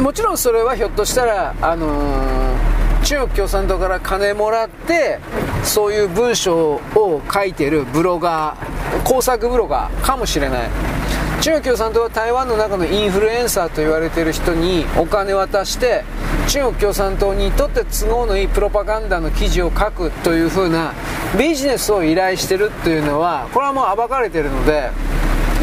[0.00, 5.18] もちろんそれはひょっとしたらあのー、中国共産党から金もらって
[5.64, 10.70] そういう文章を書いてるブロガー工作ブロガーかもしれない。
[11.42, 16.02] 中国共産党は台湾の中のインフルエンサーと言われている人にお金渡して
[16.48, 20.92] 中国共産党にとって都合のいいプロパガンダの記事を書くというふうな
[21.38, 24.90] ビジネスを依頼してるっていうのはこれはもう暴かれてるので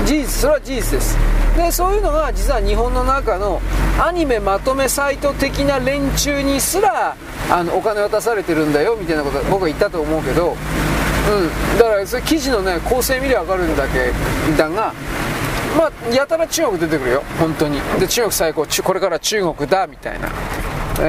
[0.05, 1.17] 事実それは事実です。
[1.55, 3.61] でそういうのが実は日本の中の
[4.03, 7.15] アニメまとめサイト的な連中にすら
[7.51, 14.11] あのお金渡されてるんだよみたいなこと僕は言ったと思うけど、うん、だからそれ記事のね構成見りゃ分かるんだけ
[14.57, 14.93] だが
[15.77, 17.79] まあやたら中国出てくるよ本当に。
[17.99, 20.29] で中国最高これから中国だみたいな。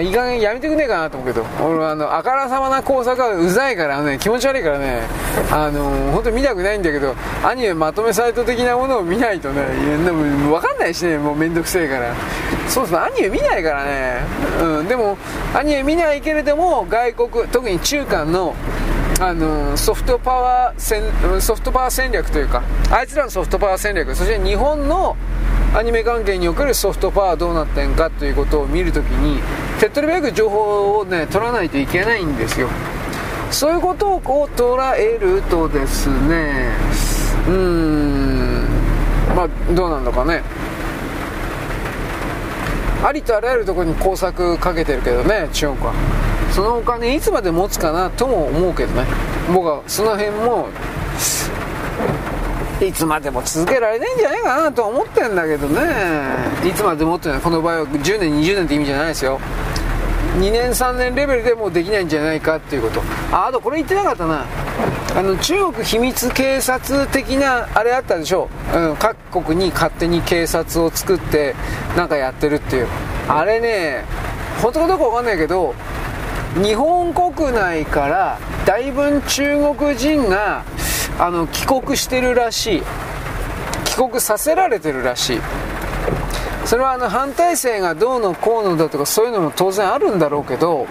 [0.01, 1.45] いい加減やめてくねえかなと思うけど。
[1.62, 5.03] 俺あのあからさまな工作はうざいからね気持ち悪いからね。
[5.51, 7.14] あの本当見たくないんだけど
[7.45, 9.62] アニメまとめサイト的なものを見ないとね
[10.05, 10.22] でも
[10.59, 12.14] 分かんないしねもうめんどくせえから。
[12.68, 14.20] そうそうアニメ見ないからね、
[14.61, 15.18] うん、でも
[15.55, 18.55] アニメ見ないけれども外国特に中間の
[19.20, 21.03] あのソフトパワー戦
[21.41, 25.16] ソフトパワー戦略というかあいつらのソフトパワー戦略そして日本の
[25.76, 29.41] アニメ関係におけるソフトパワーどうなってんかということを見るときに
[29.85, 32.70] 手っ取り早く情報をね取らないといけないんですよ。
[33.51, 36.70] そういうことを捉えるとですね
[37.47, 38.66] うーん
[39.37, 40.43] まあどうなんのかね。
[43.05, 45.93] ありとあらゆるところに工作かけてるけどね中国は。
[46.51, 49.07] そのお金いつまで持つかなとも思うけどね。
[49.53, 50.68] 僕はその辺も
[52.80, 55.80] いつまでも続けられないんじゃないかなと思ってんだけどね。
[56.66, 59.40] いつまでもってのはこの場合は10年20年って意味じゃないですよ。
[60.38, 63.02] 2年3年レベルでもうできないんじゃないかっていうこと。
[63.30, 64.44] ああとこれ言ってなかったな。
[65.16, 71.54] あの中国秘密警察的なあれあったでしょ、うん、各国に勝手に警察を作って
[71.96, 72.88] なんかやってるっていう。
[73.28, 74.04] あれね
[74.60, 75.74] 本当かどうか分かんないけど
[76.62, 80.64] 日本国内からだいぶ中国人が
[81.18, 82.82] あの帰国してるらしい。
[83.84, 85.40] 帰国させられてるらしい。
[86.64, 90.86] それはあの反体制がどうのこうのだとかそういうのも当然あるんだろうけど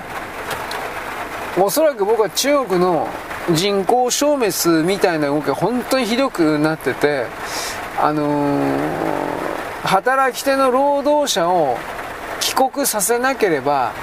[1.57, 3.07] おそらく僕は中国の
[3.51, 7.25] 人口消滅みたいな動きが本当にひどくなってて
[7.99, 11.77] あのー、働き手の労働者を
[12.39, 13.93] 帰国させなければ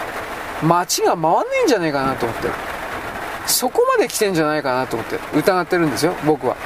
[0.63, 2.70] 街が回んねえんじゃねえかなと思ってる。
[3.47, 6.57] そこまで来てんじゃないかなと思って疑ってるんですよ僕は。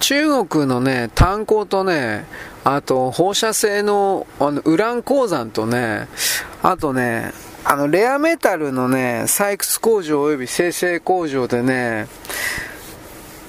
[0.00, 2.26] 中国のね炭鉱とね
[2.64, 6.08] あと放射性のあのウラン鉱山とね
[6.62, 7.32] あとね
[7.64, 12.08] あのレアメタルのね採掘工場及び生成工場でね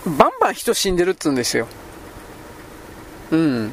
[0.06, 1.68] バンバン人死んでるっつうんですよ。
[3.32, 3.72] うん。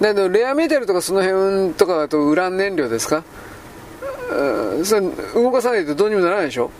[0.00, 3.22] だけどレアメタルとかその辺とかだとウラン燃料ですか？
[4.84, 5.00] それ
[5.34, 6.70] 動かさないとどうにもならないでしょ？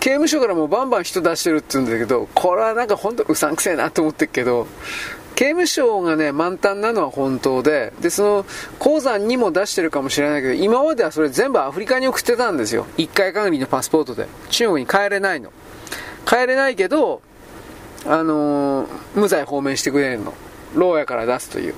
[0.00, 4.66] 刑務所からもうバンバン人出してるって言うんだけど、これはなんか本当うさんくせえなと思ってるけど、
[5.36, 8.46] 刑務所がね、満タンなのは本当で、で、その、
[8.78, 12.86] 鉱山にも出してるかもしれないけど、今まではそれ全部アフリカに送ってたんですよ。
[12.96, 14.26] 一回限りのパスポートで。
[14.50, 15.52] 中国に帰れないの。
[16.26, 17.22] 帰れないけど、
[18.04, 20.34] あのー、無罪放免してくれるの。
[20.74, 21.74] 牢屋から出すという。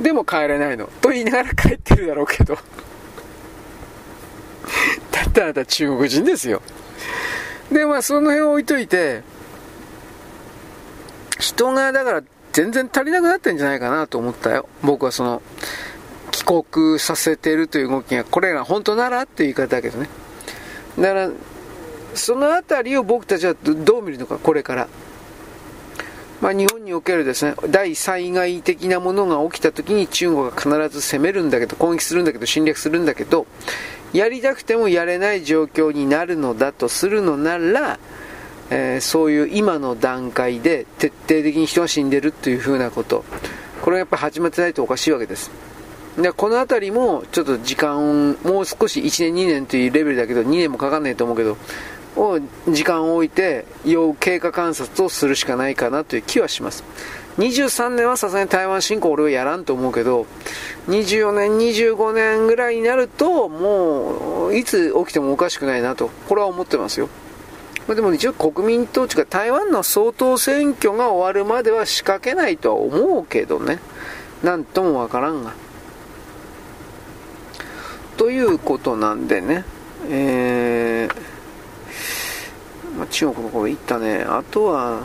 [0.00, 0.88] でも帰れないの。
[1.00, 2.56] と言いながら帰ってるだろうけど。
[5.10, 6.62] だってあなた中国人ですよ。
[7.72, 9.22] で、まあ、その辺置いといて、
[11.38, 14.68] 人が、だから、全然足りなくなってんじゃないかなと思ったよ。
[14.82, 15.42] 僕はその、
[16.30, 20.08] 帰国させてるという動きが、これが本当ならっていう言い方だけどね。
[20.98, 21.30] だから、
[22.14, 24.88] そのあたりを僕たちはどう見るのか、これから。
[26.40, 33.46] まあ、日本におけるですね、大災害的なものが起きた時に中国が必ず攻めるんだけど、攻撃するんだけど、侵略するんだけど、
[34.14, 37.98] やりたくてもやれない状況になるのだとするのなら、
[38.70, 43.24] えー、そういう今の段階で徹底的に人が死んでるというふうなこと、
[43.82, 45.50] これはやっぱ始まってないとおかしいわけです。
[46.16, 51.56] でこの辺りもちょっと時間もう少し1年2年というレベルだけど2年もかかんないと思うけど
[52.16, 52.38] を
[52.68, 56.84] 時間を置いて要経過観察をするしかないかなという気はします
[57.38, 60.26] 23年はさすがに台湾侵攻俺はやらんと思うけど
[60.88, 67.08] 24年25年ぐらいになるともういつ起きてもおかしくないなとこれは思ってますよ。
[67.88, 73.78] でも一応国民党というか台湾の総統選挙が終わるまでは仕掛けないとは思うけどね。
[74.42, 75.52] なんともわからんが。
[78.16, 79.64] ということなんでね。
[80.08, 84.24] えー、まあ、中国の方行ったね。
[84.26, 85.02] あとは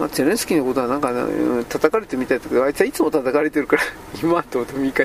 [0.00, 3.82] まあ、ゼレンスキーのことはなんか、ね、叩かれてみたいけど、あいつはいつも叩かれてるから、
[4.22, 5.04] 今とてもいいか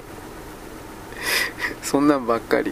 [1.83, 2.71] そんなんばっかり。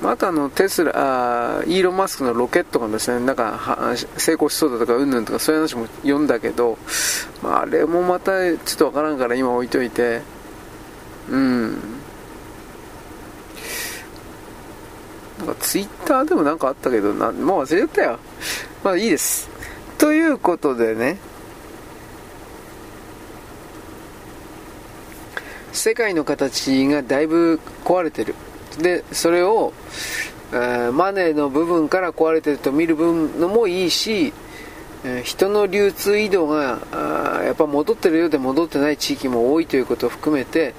[0.00, 6.78] またあのテスラあ、イーロン・マスクのロケットがですね、なんか成功しそうだとか、うんぬんとか、そういう話も読んだけど、
[7.42, 10.20] まあ、あれもまたちょっとわからんから今置いといて、
[11.28, 11.72] うん。
[15.38, 18.18] なんかツイッターでもなんかあったけど、なもう忘れちゃったよ。
[18.84, 19.55] まあいいです。
[19.98, 21.18] ということでね、
[25.72, 28.34] 世界の形がだいぶ壊れてる。
[28.78, 29.72] で、それを、
[30.52, 34.32] えー、マネーの部分から壊れてると見る分のもいいし、
[35.04, 36.80] え、人の流通移動が
[37.44, 40.74] やっぱ戻ってるようで戻ってない地域も多いということを含めて、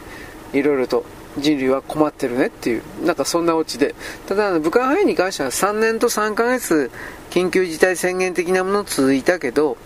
[0.54, 1.06] いろいろと
[1.38, 3.96] 人類は困ってるねっていう、なんかそんなオチで。
[4.28, 6.92] ただ、武漢肺炎に関しては3年と3ヶ月
[7.30, 9.78] 緊急事態宣言的なもの続いたけど、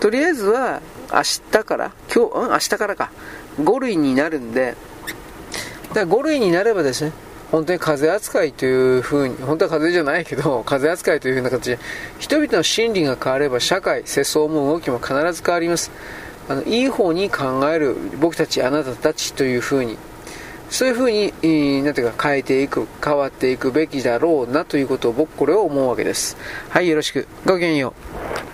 [0.00, 0.80] とりあえずは
[1.12, 3.10] 明日から、今日、うん、明日からか、
[3.60, 4.74] 5類になるんで、
[5.88, 7.12] だから5類になればですね、
[7.52, 11.78] 本当に風扱いというふうに、本当は風邪じゃないけど、風扱いというふうな形で、
[12.18, 15.90] 人々の心理が変われば社会、世相も動きも必ず変わります。
[16.48, 19.98] あのいい方に考える僕たち、あなたたちというふうに、
[20.72, 26.38] そういうふうに、えー、なんていうか変えていく、変わっていくべきだろうなということを僕これを思うわけです。
[26.70, 27.28] はい、よろしく。
[27.44, 27.92] ごきげんよ
[28.48, 28.51] う。